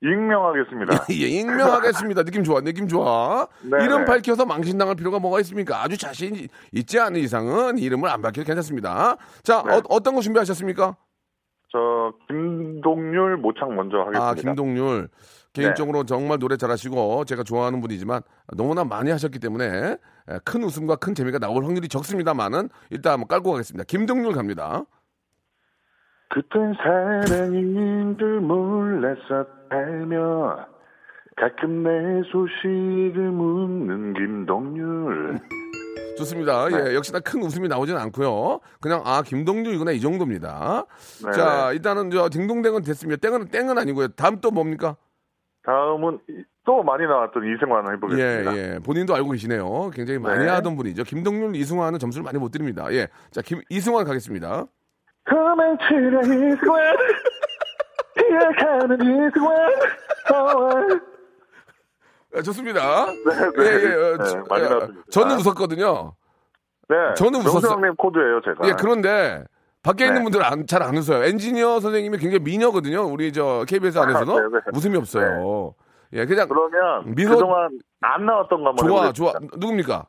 익명하겠습니다. 0.00 1.06
예, 1.10 1.26
익명하겠습니다. 1.26 2.22
느낌 2.24 2.44
좋아, 2.44 2.60
느낌 2.60 2.86
좋아. 2.88 3.46
네, 3.62 3.84
이름 3.84 4.00
네. 4.00 4.04
밝혀서 4.04 4.46
망신당할 4.46 4.94
필요가 4.94 5.18
뭐가 5.18 5.40
있습니까? 5.40 5.82
아주 5.82 5.96
자신 5.96 6.34
이- 6.36 6.48
있지 6.72 6.98
않은 7.00 7.20
이상은 7.20 7.78
이름을 7.78 8.08
안 8.08 8.22
밝혀도 8.22 8.46
괜찮습니다. 8.46 9.16
자, 9.42 9.62
네. 9.66 9.74
어, 9.74 9.82
어떤 9.88 10.14
거 10.14 10.20
준비하셨습니까? 10.20 10.96
저, 11.70 12.12
김동률 12.28 13.36
모창 13.38 13.74
먼저 13.76 13.98
하겠습니다. 13.98 14.28
아, 14.28 14.34
김동률. 14.34 15.08
개인적으로 15.52 16.04
정말 16.04 16.38
노래 16.38 16.56
잘하시고 16.56 17.24
제가 17.24 17.42
좋아하는 17.42 17.80
분이지만 17.80 18.22
너무나 18.56 18.84
많이 18.84 19.10
하셨기 19.10 19.38
때문에 19.40 19.96
에, 20.28 20.38
큰 20.44 20.62
웃음과 20.62 20.96
큰 20.96 21.14
재미가 21.14 21.38
나올 21.38 21.64
확률이 21.64 21.88
적습니다만은 21.88 22.68
일단 22.90 23.14
한번 23.14 23.26
깔고 23.28 23.52
가겠습니다. 23.52 23.84
김동률 23.84 24.32
갑니다. 24.34 24.84
그땐 26.30 26.74
사랑인 26.82 28.16
줄 28.18 28.40
몰랐어 28.40 29.46
알며 29.70 30.66
가끔 31.36 31.82
내 31.84 32.22
소식을 32.30 33.30
묻는 33.30 34.12
김동률. 34.14 35.38
좋습니다. 36.18 36.68
네. 36.68 36.90
예, 36.90 36.94
역시나 36.96 37.20
큰 37.20 37.42
웃음이 37.42 37.68
나오진 37.68 37.96
않고요. 37.96 38.58
그냥 38.80 39.02
아 39.04 39.22
김동률이구나 39.22 39.92
이 39.92 40.00
정도입니다. 40.00 40.84
네, 41.24 41.30
자, 41.32 41.72
일단은 41.72 42.10
저 42.10 42.28
딩동댕은 42.28 42.82
됐습니다. 42.82 43.20
땡은 43.20 43.48
땡은 43.48 43.78
아니고요. 43.78 44.08
다음 44.08 44.40
또 44.40 44.50
뭡니까? 44.50 44.96
다음은 45.62 46.18
이- 46.28 46.42
또 46.64 46.82
많이 46.82 47.04
나왔던 47.06 47.42
이승환 47.44 47.86
예, 47.88 47.92
해보겠습니다. 47.92 48.56
예. 48.56 48.78
본인도 48.84 49.14
알고 49.14 49.30
계시네요. 49.30 49.90
굉장히 49.94 50.18
많이 50.18 50.44
네. 50.44 50.50
하던 50.50 50.76
분이죠. 50.76 51.04
김동률, 51.04 51.54
이승환은 51.56 51.98
점수를 51.98 52.24
많이 52.24 52.36
못 52.38 52.50
드립니다. 52.50 52.92
예. 52.92 53.08
자, 53.30 53.40
김, 53.40 53.60
이승환 53.70 54.04
가겠습니다. 54.04 54.66
도망치는 55.28 56.24
이승환 56.24 56.96
피해가는 58.16 58.96
이승환 59.00 59.56
어, 60.34 60.98
아, 62.36 62.42
좋습니다. 62.42 63.06
네, 63.06 63.64
예, 63.64 63.64
예. 63.64 63.94
어, 63.94 64.16
네, 64.18 64.24
저- 64.24 64.44
많이 64.48 64.64
예, 64.64 64.68
나왔습니다. 64.68 65.02
저는 65.10 65.36
웃었거든요. 65.36 66.14
네, 66.88 66.96
저는 67.16 67.40
웃었어요. 67.40 67.52
명수형님 67.60 67.96
코드예요 67.96 68.40
제가. 68.42 68.68
예, 68.68 68.72
그런데 68.78 69.44
밖에 69.82 70.04
있는 70.06 70.18
네. 70.18 70.22
분들은 70.24 70.66
잘안 70.66 70.96
웃어요. 70.96 71.24
엔지니어 71.24 71.80
선생님이 71.80 72.18
굉장히 72.18 72.42
미녀거든요. 72.44 73.02
우리 73.06 73.32
저 73.32 73.64
KBS 73.68 73.98
안에서는 73.98 74.26
네, 74.52 74.58
네. 74.58 74.60
웃음이 74.74 74.96
없어요. 74.98 75.74
예, 76.14 76.26
그냥 76.26 76.48
그러면 76.48 77.14
미소- 77.14 77.34
그동안 77.34 77.70
안 78.00 78.26
나왔던 78.26 78.62
거 78.62 78.68
한번 78.70 78.86
좋아, 78.88 79.04
해보겠습니다. 79.04 79.12
좋아. 79.38 79.48
누굽니까? 79.58 80.06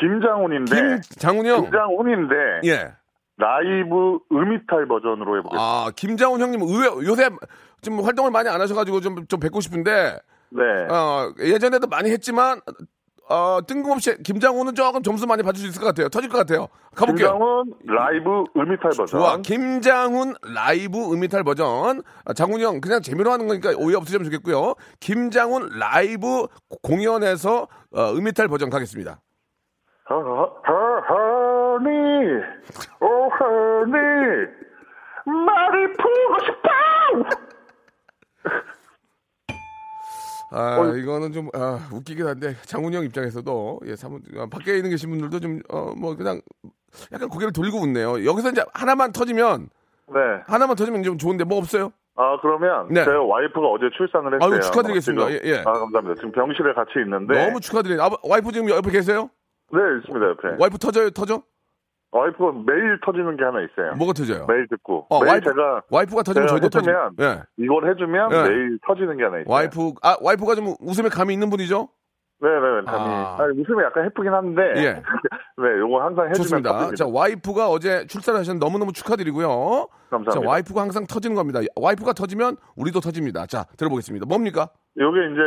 김장훈인데 0.00 1.00
김장훈 1.10 1.46
형. 1.46 1.62
김장훈인데 1.62 2.34
예. 2.64 2.92
라이브 3.36 4.18
음이탈 4.32 4.86
버전으로 4.86 5.38
해보겠습니다. 5.38 5.58
아, 5.58 5.90
김장훈 5.96 6.40
형님 6.40 6.60
의외 6.62 6.86
요새 7.06 7.30
좀 7.82 8.00
활동을 8.00 8.30
많이 8.30 8.48
안 8.48 8.60
하셔가지고 8.60 9.00
좀, 9.00 9.26
좀 9.26 9.40
뵙고 9.40 9.60
싶은데 9.60 10.18
네. 10.50 10.62
어, 10.88 11.32
예전에도 11.40 11.86
많이 11.88 12.10
했지만 12.10 12.60
어, 13.28 13.58
뜬금없이 13.66 14.22
김장훈은 14.22 14.74
조금 14.74 15.02
점수 15.02 15.26
많이 15.26 15.42
받을 15.42 15.58
수 15.58 15.66
있을 15.66 15.80
것 15.80 15.86
같아요. 15.86 16.08
터질 16.08 16.28
것 16.30 16.38
같아요. 16.38 16.68
가볼게요. 16.94 17.32
김장훈 17.32 17.74
라이브 17.84 18.44
음이탈 18.54 18.90
버전. 18.90 19.06
좋아. 19.06 19.36
김장훈 19.38 20.34
라이브 20.54 21.12
음이탈 21.12 21.42
버전. 21.42 22.02
아, 22.24 22.32
장훈이 22.34 22.62
형 22.62 22.80
그냥 22.80 23.00
재미로 23.00 23.32
하는 23.32 23.48
거니까 23.48 23.70
오해 23.76 23.96
없으시면 23.96 24.24
좋겠고요. 24.24 24.74
김장훈 25.00 25.70
라이브 25.78 26.46
공연에서 26.82 27.66
어, 27.92 28.12
음이탈 28.12 28.48
버전 28.48 28.68
가겠습니다. 28.70 29.20
허, 32.26 33.06
허, 33.06 33.06
허, 33.06 33.28
honey, 33.28 33.28
oh 33.28 33.28
honey, 33.30 33.92
말이 35.46 35.92
풀고 35.92 36.38
싶어. 36.44 36.68
아, 40.50 40.78
어. 40.78 40.96
이거는 40.96 41.32
좀, 41.32 41.48
아, 41.54 41.88
웃기긴 41.92 42.26
한데, 42.26 42.54
장훈이 42.62 42.96
형 42.96 43.04
입장에서도, 43.04 43.80
예, 43.86 43.96
사무, 43.96 44.20
아, 44.38 44.46
밖에 44.50 44.76
있는 44.76 44.90
계신 44.90 45.10
분들도 45.10 45.40
좀, 45.40 45.60
어, 45.68 45.92
뭐, 45.96 46.14
그냥, 46.16 46.40
약간 47.12 47.28
고개를 47.28 47.52
돌리고 47.52 47.78
웃네요. 47.78 48.24
여기서 48.24 48.50
이제 48.50 48.62
하나만 48.72 49.10
터지면, 49.10 49.68
네. 50.08 50.20
하나만 50.46 50.76
터지면 50.76 51.02
좀 51.02 51.18
좋은데, 51.18 51.42
뭐 51.44 51.58
없어요? 51.58 51.90
아 52.16 52.38
그러면 52.40 52.86
네. 52.90 53.04
제 53.04 53.10
와이프가 53.10 53.66
어제 53.66 53.90
출산을 53.96 54.34
했어요. 54.34 54.52
아유, 54.54 54.60
축하드리겠습니다. 54.60 55.32
예, 55.32 55.40
예. 55.46 55.58
아 55.58 55.72
감사합니다. 55.72 56.14
지금 56.14 56.30
병실에 56.30 56.72
같이 56.72 56.92
있는데. 57.04 57.46
너무 57.46 57.58
축하드려요. 57.58 58.02
아, 58.02 58.10
와이프 58.22 58.52
지금 58.52 58.70
옆에 58.70 58.88
계세요? 58.92 59.30
네 59.72 59.80
있습니다 59.98 60.28
옆에. 60.28 60.56
와이프 60.60 60.78
터져요, 60.78 61.10
터져? 61.10 61.42
와이프가 62.18 62.52
매일 62.64 62.98
터지는 63.04 63.36
게 63.36 63.42
하나 63.44 63.58
있어요. 63.60 63.94
뭐가 63.96 64.12
터져요? 64.12 64.46
매일 64.46 64.68
듣고. 64.68 65.06
어, 65.10 65.20
매일 65.24 65.34
와이프- 65.40 65.44
제가 65.44 65.82
와이프가 65.90 66.22
터지면 66.22 66.46
저희도 66.48 66.68
터지 66.68 66.88
해주면 66.88 67.12
예. 67.20 67.42
이걸 67.56 67.90
해주면 67.90 68.28
네. 68.28 68.48
매일 68.48 68.78
터지는 68.86 69.16
게 69.16 69.24
하나 69.24 69.40
있어요. 69.40 69.52
와이프, 69.52 69.92
아, 70.02 70.16
와이프가 70.22 70.54
좀 70.54 70.74
웃음에 70.80 71.08
감이 71.08 71.32
있는 71.34 71.50
분이죠? 71.50 71.88
네네, 72.40 72.82
감이. 72.86 72.86
아. 72.86 73.36
아. 73.40 73.44
웃음이 73.44 73.82
약간 73.82 74.04
해프긴 74.04 74.32
한데. 74.32 74.62
예. 74.76 74.92
네, 75.58 75.78
요거 75.80 76.02
항상 76.02 76.28
해주면 76.28 76.34
좋습니다. 76.34 76.72
터집니다. 76.72 76.96
자, 76.96 77.10
와이프가 77.12 77.68
어제 77.68 78.06
출산을 78.06 78.38
하셨는데 78.40 78.64
너무 78.64 78.78
너무 78.78 78.92
축하드리고요. 78.92 79.88
감사합니다. 80.10 80.30
자, 80.32 80.40
와이프가 80.48 80.80
항상 80.82 81.06
터지는 81.08 81.34
겁니다. 81.34 81.60
와이프가 81.74 82.12
터지면 82.12 82.56
우리도 82.76 83.00
터집니다. 83.00 83.46
자, 83.46 83.64
들어보겠습니다. 83.76 84.26
뭡니까? 84.26 84.68
요게 84.98 85.18
이제 85.18 85.40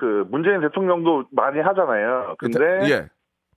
그 0.00 0.24
문재인 0.30 0.60
대통령도 0.62 1.24
많이 1.32 1.60
하잖아요. 1.60 2.36
근데 2.38 2.58
예, 2.90 3.08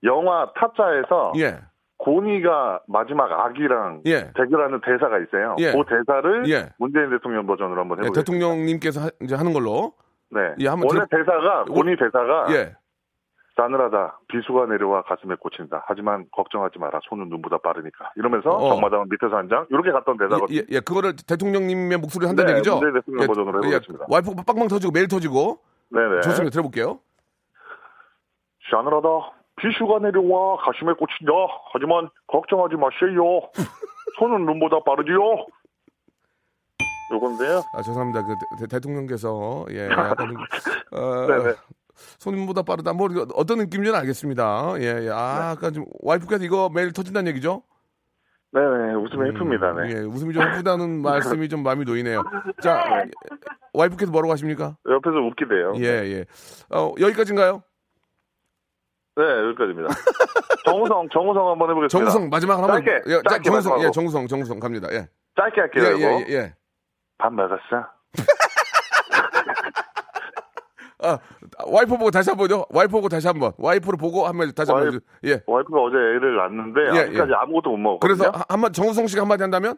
영화 0.04 0.52
타짜에서 0.56 1.32
예, 1.38 1.60
고니가 2.00 2.82
마지막 2.88 3.30
아기랑 3.32 4.02
예. 4.06 4.32
대결하는 4.36 4.80
대사가 4.82 5.20
있어요. 5.20 5.56
예. 5.60 5.72
그 5.72 5.84
대사를 5.88 6.50
예. 6.50 6.70
문재인 6.80 7.10
대통령 7.10 7.46
버전으로 7.46 7.80
한번 7.82 7.98
예, 8.00 8.08
해보겠습니다. 8.08 8.20
대통령님께서 8.22 9.02
하, 9.02 9.10
이제 9.22 9.36
하는 9.36 9.54
걸로. 9.54 9.94
네. 10.32 10.40
예, 10.60 10.68
한번 10.68 10.88
원래 10.90 11.06
들어- 11.10 11.18
대사가 11.24 11.66
고니 11.66 11.98
대사가 11.98 12.48
예. 12.52 12.74
싸늘하다. 13.58 14.20
비수가 14.30 14.68
내려와 14.68 15.02
가슴에 15.04 15.36
꽂힌다. 15.36 15.84
하지만 15.86 16.26
걱정하지 16.32 16.80
마라. 16.80 17.02
손은 17.10 17.28
눈보다 17.28 17.58
빠르니까. 17.58 18.14
이러면서 18.16 18.50
어. 18.52 18.70
정마담은 18.70 19.08
밑에서 19.10 19.36
한 19.36 19.50
장. 19.50 19.66
이렇게 19.70 19.92
갔던 19.92 20.16
대사거든요. 20.18 20.58
예, 20.58 20.64
예, 20.70 20.80
그거를 20.80 21.14
대통령님의 21.28 21.98
목소리로 21.98 22.30
한다는 22.30 22.54
네, 22.54 22.58
얘기죠? 22.60 22.76
문재인 22.78 22.94
대통령 22.94 23.28
버전으로 23.28 23.64
해보겠습니다. 23.66 24.06
와이프가 24.08 24.44
빵빵 24.48 24.70
터지고 24.70 24.94
매일 24.94 25.10
터지고. 25.10 25.60
네네. 25.90 26.22
좋습니다. 26.22 26.52
들어볼게요. 26.52 27.00
싸늘하다. 28.72 29.08
비수가 29.62 30.00
내려와 30.00 30.58
가슴에 30.58 30.94
꽂힌다. 30.94 31.32
하지만 31.74 32.10
걱정하지 32.28 32.76
마세요. 32.76 33.42
손은 34.20 34.46
눈보다 34.46 34.80
빠르지요. 34.84 35.46
요건데요. 37.12 37.64
아, 37.74 37.82
죄송합니다. 37.82 38.24
그 38.26 38.68
대, 38.68 38.80
통령께서 38.80 39.66
예, 39.72 39.90
약간 39.90 40.36
어, 40.92 41.28
네네. 41.28 41.54
손님보다 42.20 42.62
빠르다. 42.62 42.94
뭐 42.94 43.10
어떤 43.36 43.58
느낌인지는 43.60 43.98
알겠습니다. 44.00 44.76
예, 44.80 45.06
예. 45.06 45.10
아, 45.10 45.52
아까 45.52 45.72
좀 45.72 45.86
와이프께서 46.02 46.44
이거 46.44 46.70
매일 46.74 46.94
터진다는 46.94 47.30
얘기죠? 47.32 47.64
네 48.52 48.62
네, 48.62 48.94
웃음이 48.96 49.28
예쁩니다. 49.28 49.74
네. 49.74 49.90
예, 49.92 50.00
웃음이 50.00 50.34
좀 50.34 50.44
예쁘다는 50.44 51.02
말씀이 51.04 51.50
좀 51.50 51.62
마음이 51.62 51.86
놓이네요. 51.86 52.24
자, 52.62 52.84
와이프께서 53.74 54.12
뭐라고 54.12 54.32
하십니까? 54.32 54.76
옆에서 54.88 55.18
웃기대요. 55.18 55.74
예, 55.78 55.86
예. 56.12 56.26
어, 56.76 56.94
여기까지인가요? 57.00 57.62
네, 59.20 59.24
여기까지입니다. 59.48 59.90
정우성, 60.66 61.10
정우성 61.12 61.50
한번 61.52 61.70
해보겠습니다. 61.72 62.12
정우성 62.12 62.30
마지막 62.30 62.60
한번 62.60 62.84
짧게, 62.84 62.92
예, 63.08 63.16
자, 63.16 63.22
짧게 63.32 63.50
정우성 63.50 63.72
예, 63.72 63.76
마지막으로. 63.76 63.92
정우성 63.92 64.28
정우성 64.28 64.60
갑니다. 64.60 64.88
예. 64.92 65.08
짧게 65.36 65.62
할게요, 65.62 65.84
예, 65.84 65.96
이거. 65.98 66.08
예, 66.08 66.26
예. 66.36 66.54
밥 67.18 67.34
먹었어? 67.34 67.60
아, 71.02 71.18
와이프 71.66 71.96
보고 71.98 72.12
다시 72.12 72.30
한번요. 72.30 72.66
와이프 72.70 72.92
보고 72.92 73.08
다시 73.10 73.26
한번. 73.28 73.52
와이프를 73.58 73.98
보고 73.98 74.28
한번 74.28 74.52
다시 74.54 74.70
한번. 74.72 74.90
와이프- 74.90 75.02
예. 75.26 75.42
와이프가 75.48 75.80
어제 75.82 75.96
애를 75.96 76.36
낳았는데 76.38 76.82
예, 76.96 77.00
아직까지 77.04 77.32
예. 77.32 77.36
아무것도 77.36 77.70
못 77.72 77.78
먹었거든요. 77.78 78.18
그래서 78.18 78.32
한- 78.32 78.44
한번 78.50 78.74
정우성 78.74 79.08
씨가 79.08 79.22
한마디 79.22 79.42
한다면 79.44 79.76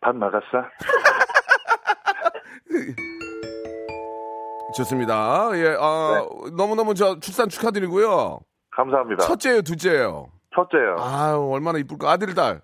밥 0.00 0.14
먹었어? 0.16 0.42
좋습니다. 4.76 5.50
예. 5.54 5.76
아, 5.78 6.26
너무너무 6.56 6.94
저 6.94 7.18
출산 7.20 7.48
축하드리고요. 7.48 8.40
감사합니다. 8.76 9.24
첫째예요, 9.24 9.62
둘째예요. 9.62 10.30
첫째요. 10.54 10.96
아유, 10.98 11.48
얼마나 11.50 11.78
이쁠까. 11.78 12.10
아들 12.10 12.34
딸. 12.34 12.62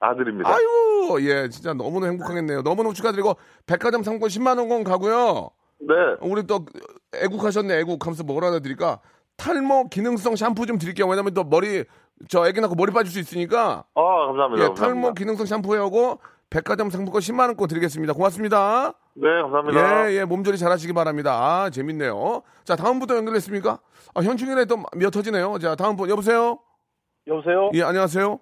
아들입니다. 0.00 0.50
아유, 0.50 1.18
예, 1.20 1.48
진짜 1.48 1.72
너무너무 1.74 2.06
행복하겠네요. 2.06 2.62
너무너무 2.62 2.94
축하드리고 2.94 3.36
백화점 3.66 4.02
상권 4.02 4.28
10만 4.28 4.58
원권 4.58 4.84
가고요. 4.84 5.50
네. 5.80 5.94
우리 6.20 6.46
또 6.46 6.66
애국하셨네, 7.14 7.78
애국 7.78 8.04
하면서 8.04 8.24
뭐라 8.24 8.50
해야 8.50 8.60
드릴까? 8.60 9.00
탈모 9.36 9.88
기능성 9.88 10.36
샴푸 10.36 10.66
좀 10.66 10.78
드릴게요. 10.78 11.06
왜냐면 11.06 11.34
또 11.34 11.44
머리 11.44 11.84
저 12.28 12.46
애기 12.46 12.60
낳고 12.60 12.74
머리 12.74 12.92
빠질 12.92 13.12
수 13.12 13.18
있으니까. 13.18 13.84
아, 13.94 14.26
감사합니다. 14.26 14.62
예, 14.62 14.68
감사합니다. 14.68 14.74
탈모 14.74 15.14
기능성 15.14 15.46
샴푸하고 15.46 16.20
백화점 16.50 16.90
상품권 16.90 17.20
10만 17.20 17.46
원권 17.46 17.68
드리겠습니다. 17.68 18.12
고맙습니다. 18.12 18.94
네, 19.14 19.28
감사합니다. 19.42 20.10
예, 20.10 20.14
예, 20.20 20.24
몸조리 20.24 20.56
잘 20.56 20.72
하시기 20.72 20.92
바랍니다. 20.94 21.32
아, 21.34 21.70
재밌네요. 21.70 22.42
자, 22.64 22.76
다음부터 22.76 23.16
연결됐습니까? 23.16 23.78
아, 24.14 24.20
현충일에 24.22 24.64
또 24.64 24.78
미어 24.96 25.10
터지네요. 25.10 25.58
자, 25.58 25.74
다음 25.74 25.96
분 25.96 26.08
여보세요. 26.08 26.58
여보세요? 27.26 27.70
예, 27.74 27.82
안녕하세요. 27.82 28.40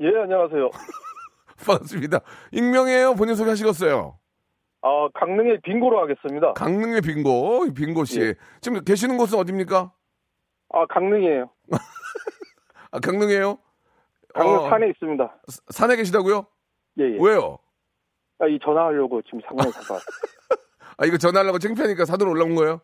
예, 0.00 0.08
안녕하세요. 0.08 0.70
반갑습니다. 1.66 2.20
익명이에요. 2.52 3.14
본인 3.14 3.34
소개하시겠어요. 3.34 4.18
아, 4.82 5.08
강릉의 5.14 5.60
빙고로 5.62 6.00
하겠습니다. 6.02 6.52
강릉의 6.54 7.00
빙고, 7.02 7.72
빙고 7.74 8.04
씨. 8.04 8.20
예. 8.20 8.34
지금 8.60 8.82
계시는 8.84 9.16
곳은 9.16 9.38
어딥니까? 9.38 9.92
아, 10.72 10.86
강릉이에요. 10.86 11.50
아, 12.92 13.00
강릉이에요? 13.00 13.58
강릉 14.34 14.54
어, 14.66 14.68
산에 14.70 14.88
있습니다. 14.90 15.34
사- 15.48 15.60
산에 15.70 15.96
계시다고요? 15.96 16.46
예, 16.98 17.04
예. 17.04 17.18
왜요? 17.20 17.58
아, 18.40 18.46
이 18.46 18.58
전화하려고 18.62 19.20
지금 19.22 19.40
상당히 19.46 19.70
가서 19.72 19.94
아, 20.96 21.06
이거 21.06 21.16
전화하려고 21.16 21.58
창피하니까 21.58 22.04
사도로 22.04 22.30
올라온 22.30 22.54
거예요? 22.54 22.80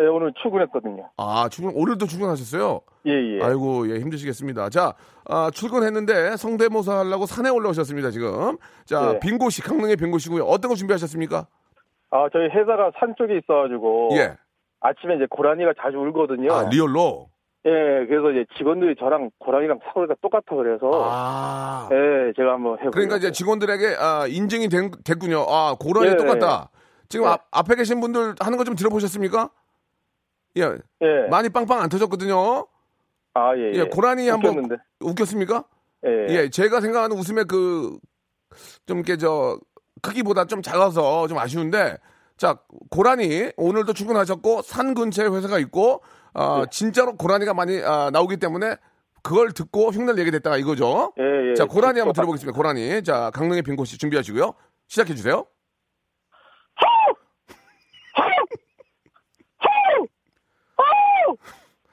예, 0.00 0.06
오늘 0.06 0.32
출근했거든요. 0.40 1.10
아, 1.18 1.48
출근, 1.50 1.72
오늘도 1.74 2.06
출근하셨어요? 2.06 2.80
예, 3.06 3.12
예. 3.12 3.42
아이고, 3.42 3.90
예, 3.90 4.00
힘드시겠습니다. 4.00 4.70
자, 4.70 4.94
아, 5.28 5.50
출근했는데 5.52 6.36
성대모사 6.36 7.00
하려고 7.00 7.26
산에 7.26 7.50
올라오셨습니다, 7.50 8.10
지금. 8.10 8.56
자, 8.86 9.12
네. 9.12 9.20
빙고 9.20 9.50
씨, 9.50 9.60
강릉의 9.60 9.96
빙고 9.96 10.18
씨고요. 10.18 10.44
어떤 10.44 10.70
거 10.70 10.74
준비하셨습니까? 10.76 11.46
아, 12.10 12.28
저희 12.32 12.48
회사가 12.48 12.92
산 12.98 13.14
쪽에 13.18 13.36
있어가지고 13.38 14.10
예. 14.14 14.36
아침에 14.80 15.16
이제 15.16 15.26
고라니가 15.28 15.72
자주 15.80 15.98
울거든요. 15.98 16.52
아, 16.52 16.68
리얼로? 16.68 17.28
예, 17.64 18.06
그래서 18.08 18.30
이제 18.32 18.44
직원들이 18.58 18.96
저랑 18.98 19.30
고라니랑 19.38 19.78
사고가 19.84 20.14
똑같아 20.20 20.56
그래서 20.56 20.90
아. 21.04 21.88
예, 21.92 22.32
제가 22.36 22.54
한번 22.54 22.72
해보려고. 22.74 22.90
그러니까 22.90 23.16
이제 23.18 23.30
직원들에게 23.30 23.96
아, 24.00 24.26
인증이 24.28 24.68
된, 24.68 24.90
됐군요. 25.04 25.46
아, 25.48 25.76
고라니 25.78 26.08
예. 26.10 26.16
똑같다. 26.16 26.70
지금 27.08 27.26
예. 27.26 27.30
앞, 27.30 27.46
앞에 27.52 27.76
계신 27.76 28.00
분들 28.00 28.34
하는 28.40 28.58
거 28.58 28.64
좀 28.64 28.74
들어보셨습니까? 28.74 29.50
예. 30.56 30.62
예. 31.02 31.28
많이 31.30 31.48
빵빵 31.50 31.80
안 31.80 31.88
터졌거든요. 31.88 32.66
아, 33.34 33.56
예, 33.56 33.72
예, 33.74 33.78
예. 33.78 33.84
고라니 33.84 34.28
한번. 34.28 34.68
웃겼습니까? 35.00 35.64
예. 36.04 36.26
예, 36.30 36.50
제가 36.50 36.80
생각하는 36.80 37.16
웃음의 37.16 37.44
그, 37.46 37.96
좀 38.86 38.98
이렇게 38.98 39.16
저, 39.16 39.56
크기보다 40.02 40.46
좀 40.46 40.62
작아서 40.62 41.28
좀 41.28 41.38
아쉬운데, 41.38 41.96
자, 42.36 42.58
고라니, 42.90 43.52
오늘도 43.56 43.92
출근하셨고, 43.92 44.62
산 44.62 44.94
근처에 44.94 45.28
회사가 45.28 45.58
있고, 45.60 46.02
아, 46.34 46.60
네. 46.64 46.70
진짜로 46.70 47.16
고라니가 47.16 47.54
많이 47.54 47.80
아, 47.82 48.10
나오기 48.12 48.38
때문에, 48.38 48.76
그걸 49.22 49.52
듣고 49.52 49.90
흉내를 49.90 50.14
내게 50.16 50.30
됐다 50.30 50.56
이거죠. 50.56 51.12
예, 51.18 51.50
예. 51.50 51.54
자, 51.54 51.64
고라니 51.66 51.98
한번 52.00 52.12
똑같- 52.12 52.14
들어보겠습니다. 52.16 52.56
고라니. 52.56 53.02
자, 53.04 53.30
강릉의 53.32 53.62
빈곳 53.62 53.86
씨 53.86 53.98
준비하시고요. 53.98 54.54
시작해 54.88 55.14
주세요. 55.14 55.46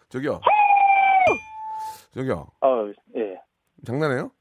저기요. 0.10 0.42
저기요. 2.14 2.48
아, 2.62 2.68
예. 3.16 3.40
장난해요? 3.86 4.32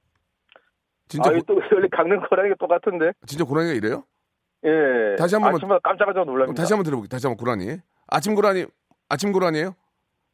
진짜, 1.08 1.30
아, 1.30 1.32
고, 1.32 1.40
또 1.46 1.54
원래 1.72 1.88
강릉 1.90 2.20
고라니가 2.28 2.56
똑같은데. 2.58 3.12
진짜 3.26 3.44
고라니가 3.44 3.74
이래요? 3.74 4.04
예. 4.64 5.16
다시 5.16 5.34
한 5.34 5.42
번만- 5.42 5.56
아침마다 5.56 5.80
깜짝깜짝 5.82 6.24
놀랍니다. 6.24 6.60
다시 6.60 6.72
한번 6.72 6.84
들어볼게요. 6.84 7.08
다시 7.08 7.26
한번 7.26 7.36
고라니. 7.38 7.78
아침 8.08 8.34
고라니, 8.34 8.66
아침 9.08 9.32
고라니에요? 9.32 9.74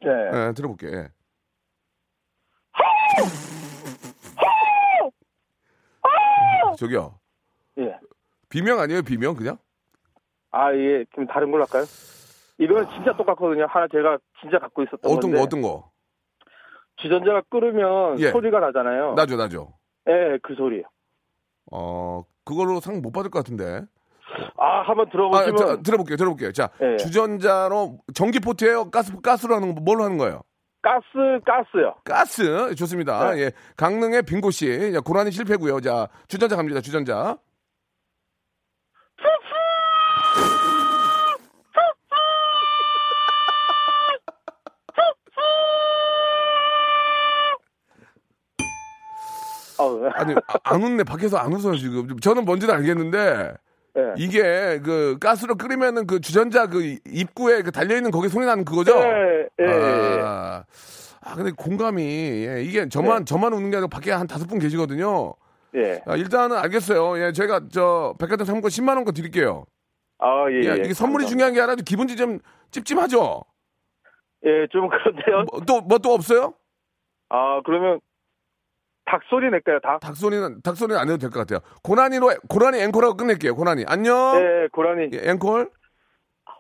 예. 0.05 0.31
네, 0.31 0.53
들어볼게요. 0.55 0.91
예. 0.93 1.09
저기요. 6.79 7.19
예. 7.79 7.99
비명 8.49 8.81
아니에요? 8.81 9.03
비명 9.03 9.35
그냥? 9.35 9.59
아, 10.51 10.75
예. 10.75 11.05
좀 11.15 11.27
다른 11.27 11.51
걸로 11.51 11.65
할까요? 11.65 11.85
이거는 12.59 12.89
진짜 12.95 13.17
똑같거든요. 13.17 13.67
하나 13.69 13.87
제가 13.89 14.19
진짜 14.41 14.59
갖고 14.59 14.83
있었던 14.83 15.01
어떤 15.05 15.21
건데. 15.33 15.37
거 15.39 15.43
어떤 15.43 15.63
거? 15.63 15.91
주전자가 16.97 17.43
끓으면 17.51 18.21
예. 18.21 18.31
소리가 18.31 18.61
나잖아요. 18.61 19.15
나죠, 19.15 19.37
나죠. 19.37 19.75
예, 20.09 20.39
그 20.43 20.55
소리예요. 20.55 20.85
어, 21.73 22.25
그걸로 22.45 22.79
상 22.81 23.01
못 23.03 23.11
받을 23.11 23.31
것 23.31 23.41
같은데. 23.41 23.83
아, 24.65 24.83
한번 24.83 25.07
아, 25.07 25.11
들어보시면 25.11 25.57
자, 25.57 25.83
들어볼게요. 25.83 26.17
들어볼게요. 26.17 26.53
자, 26.53 26.71
예. 26.81 26.97
주전자로 26.97 27.99
전기 28.15 28.41
포트예요? 28.41 28.91
가스 28.91 29.13
가스로 29.21 29.57
하는 29.57 29.75
거 29.75 29.81
뭘로 29.83 30.05
하는 30.05 30.17
거예요? 30.17 30.41
가스 30.81 31.05
가스요. 31.47 31.95
가스 32.05 32.75
좋습니다. 32.75 33.33
네. 33.33 33.41
예, 33.43 33.53
강릉의 33.77 34.23
빙고 34.23 34.51
씨, 34.51 34.93
자, 34.93 35.01
고라니 35.01 35.31
실패고요. 35.33 35.81
자, 35.81 36.09
주전자 36.29 36.57
갑니다. 36.57 36.81
주전자. 36.81 37.37
어, 49.79 50.09
아니 50.15 50.35
아, 50.35 50.59
안 50.65 50.83
웃네. 50.83 51.05
밖에서 51.05 51.37
안 51.39 51.53
웃어요 51.53 51.77
지금. 51.77 52.19
저는 52.21 52.45
뭔지는 52.45 52.75
알겠는데 52.75 53.55
예. 53.97 54.15
이게 54.17 54.81
그 54.83 55.17
가스로 55.21 55.55
끓이면은 55.55 56.07
그 56.07 56.21
주전자 56.21 56.67
그 56.67 56.97
입구에 57.07 57.63
그 57.63 57.71
달려 57.71 57.97
있는 57.97 58.11
거기 58.11 58.29
소리 58.29 58.45
나는 58.45 58.65
그거죠? 58.65 58.97
예, 58.99 59.49
예, 59.61 59.65
예. 59.65 60.21
아, 60.21 60.65
아, 61.21 61.35
근데 61.37 61.53
공감이 61.53 62.03
예, 62.03 62.63
이게 62.63 62.89
저만 62.89 63.21
네. 63.21 63.25
저만 63.25 63.53
웃는 63.53 63.71
게 63.71 63.77
아니라 63.77 63.89
밖에 63.89 64.11
한 64.11 64.27
다섯 64.27 64.47
분 64.47 64.59
계시거든요. 64.59 65.35
예. 65.77 66.03
아, 66.07 66.17
일단은 66.17 66.57
알겠어요. 66.57 67.25
예, 67.25 67.33
저희가 67.33 67.63
저 67.71 68.15
백화점 68.19 68.47
상품권 68.47 68.71
10만 68.71 68.97
원권 68.97 69.15
드릴게요. 69.15 69.65
아, 70.19 70.47
예, 70.51 70.55
예, 70.55 70.71
예. 70.71 70.75
이게 70.85 70.95
선물이 70.95 71.25
감사합니다. 71.25 71.29
중요한 71.29 71.55
게 71.55 71.61
아니라 71.61 71.77
기분이 71.77 72.17
좀 72.17 72.41
찝찝하죠. 72.73 73.45
예, 74.47 74.67
좀 74.71 74.89
그런데요. 74.89 75.45
또뭐또 75.67 76.13
없어요? 76.13 76.55
아, 77.29 77.63
그러면 77.65 78.01
닭 79.07 79.21
소리 79.29 79.51
낼까요, 79.51 79.81
닭? 79.81 80.01
닭 80.01 80.17
소리는 80.17 80.61
닭 80.63 80.77
소리는 80.77 80.99
안 81.01 81.09
해도 81.09 81.19
될 81.19 81.31
것 81.31 81.41
같아요. 81.41 81.61
고난이로 81.83 82.31
고난이 82.49 82.81
앵콜하고 82.81 83.17
끝낼게요. 83.17 83.55
고난이 83.55 83.85
안녕. 83.87 84.35
예, 84.37 84.69
고라니. 84.73 85.11
예, 85.13 85.31
앵콜. 85.31 85.71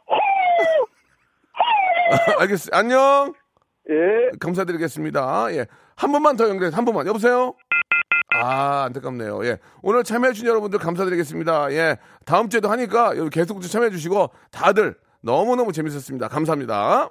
알겠어요. 2.38 2.70
안녕. 2.78 3.34
예. 3.90 4.30
감사드리겠습니다. 4.38 5.52
예. 5.54 5.66
한 5.96 6.12
번만 6.12 6.36
더 6.36 6.48
연결해서 6.48 6.76
한 6.76 6.84
번만. 6.84 7.06
여보세요? 7.06 7.54
아, 8.36 8.84
안타깝네요. 8.86 9.44
예. 9.46 9.58
오늘 9.82 10.04
참여해주신 10.04 10.46
여러분들 10.46 10.78
감사드리겠습니다. 10.78 11.72
예. 11.72 11.96
다음 12.26 12.48
주에도 12.48 12.68
하니까 12.70 13.16
여기 13.16 13.30
계속 13.30 13.60
좀 13.60 13.70
참여해주시고 13.70 14.30
다들 14.50 14.96
너무너무 15.22 15.72
재밌었습니다. 15.72 16.28
감사합니다. 16.28 17.10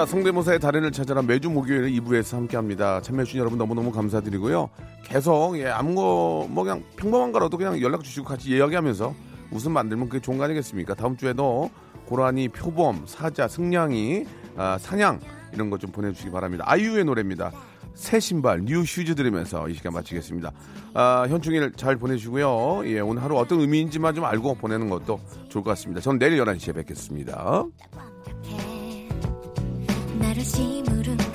자, 0.00 0.06
성대모사의 0.06 0.60
달인을 0.60 0.92
찾아라 0.92 1.20
매주 1.20 1.50
목요일 1.50 1.92
2부에서 2.00 2.36
함께 2.36 2.56
합니다. 2.56 3.02
참여해주신 3.02 3.38
여러분 3.38 3.58
너무너무 3.58 3.92
감사드리고요. 3.92 4.70
계속, 5.04 5.58
예, 5.58 5.66
아무 5.66 5.94
거, 5.94 6.46
뭐 6.48 6.64
그냥 6.64 6.82
평범한 6.96 7.32
거라도 7.32 7.58
그냥 7.58 7.78
연락 7.82 8.02
주시고 8.02 8.24
같이 8.24 8.48
이야기하면서 8.48 9.14
웃음 9.50 9.72
만들면 9.72 10.08
그게 10.08 10.18
좋은 10.18 10.38
거 10.38 10.44
아니겠습니까? 10.44 10.94
다음 10.94 11.18
주에도 11.18 11.70
고라니, 12.06 12.48
표범, 12.48 13.02
사자, 13.04 13.46
승냥이, 13.46 14.24
아, 14.56 14.78
사냥, 14.80 15.20
이런 15.52 15.68
거좀 15.68 15.92
보내주시기 15.92 16.30
바랍니다. 16.30 16.64
아이유의 16.66 17.04
노래입니다. 17.04 17.52
새 17.92 18.20
신발, 18.20 18.64
New 18.64 18.86
Shoes 18.86 19.14
들으면서 19.14 19.68
이 19.68 19.74
시간 19.74 19.92
마치겠습니다. 19.92 20.50
아, 20.94 21.26
현충일 21.28 21.72
잘 21.76 21.96
보내시고요. 21.96 22.84
예, 22.86 23.00
오늘 23.00 23.22
하루 23.22 23.36
어떤 23.36 23.60
의미인지만 23.60 24.14
좀 24.14 24.24
알고 24.24 24.54
보내는 24.54 24.88
것도 24.88 25.20
좋을 25.50 25.62
것 25.62 25.72
같습니다. 25.72 26.00
저는 26.00 26.18
내일 26.18 26.42
11시에 26.42 26.74
뵙겠습니다. 26.74 27.66
나를 30.30 30.44
심으름하게 30.44 31.29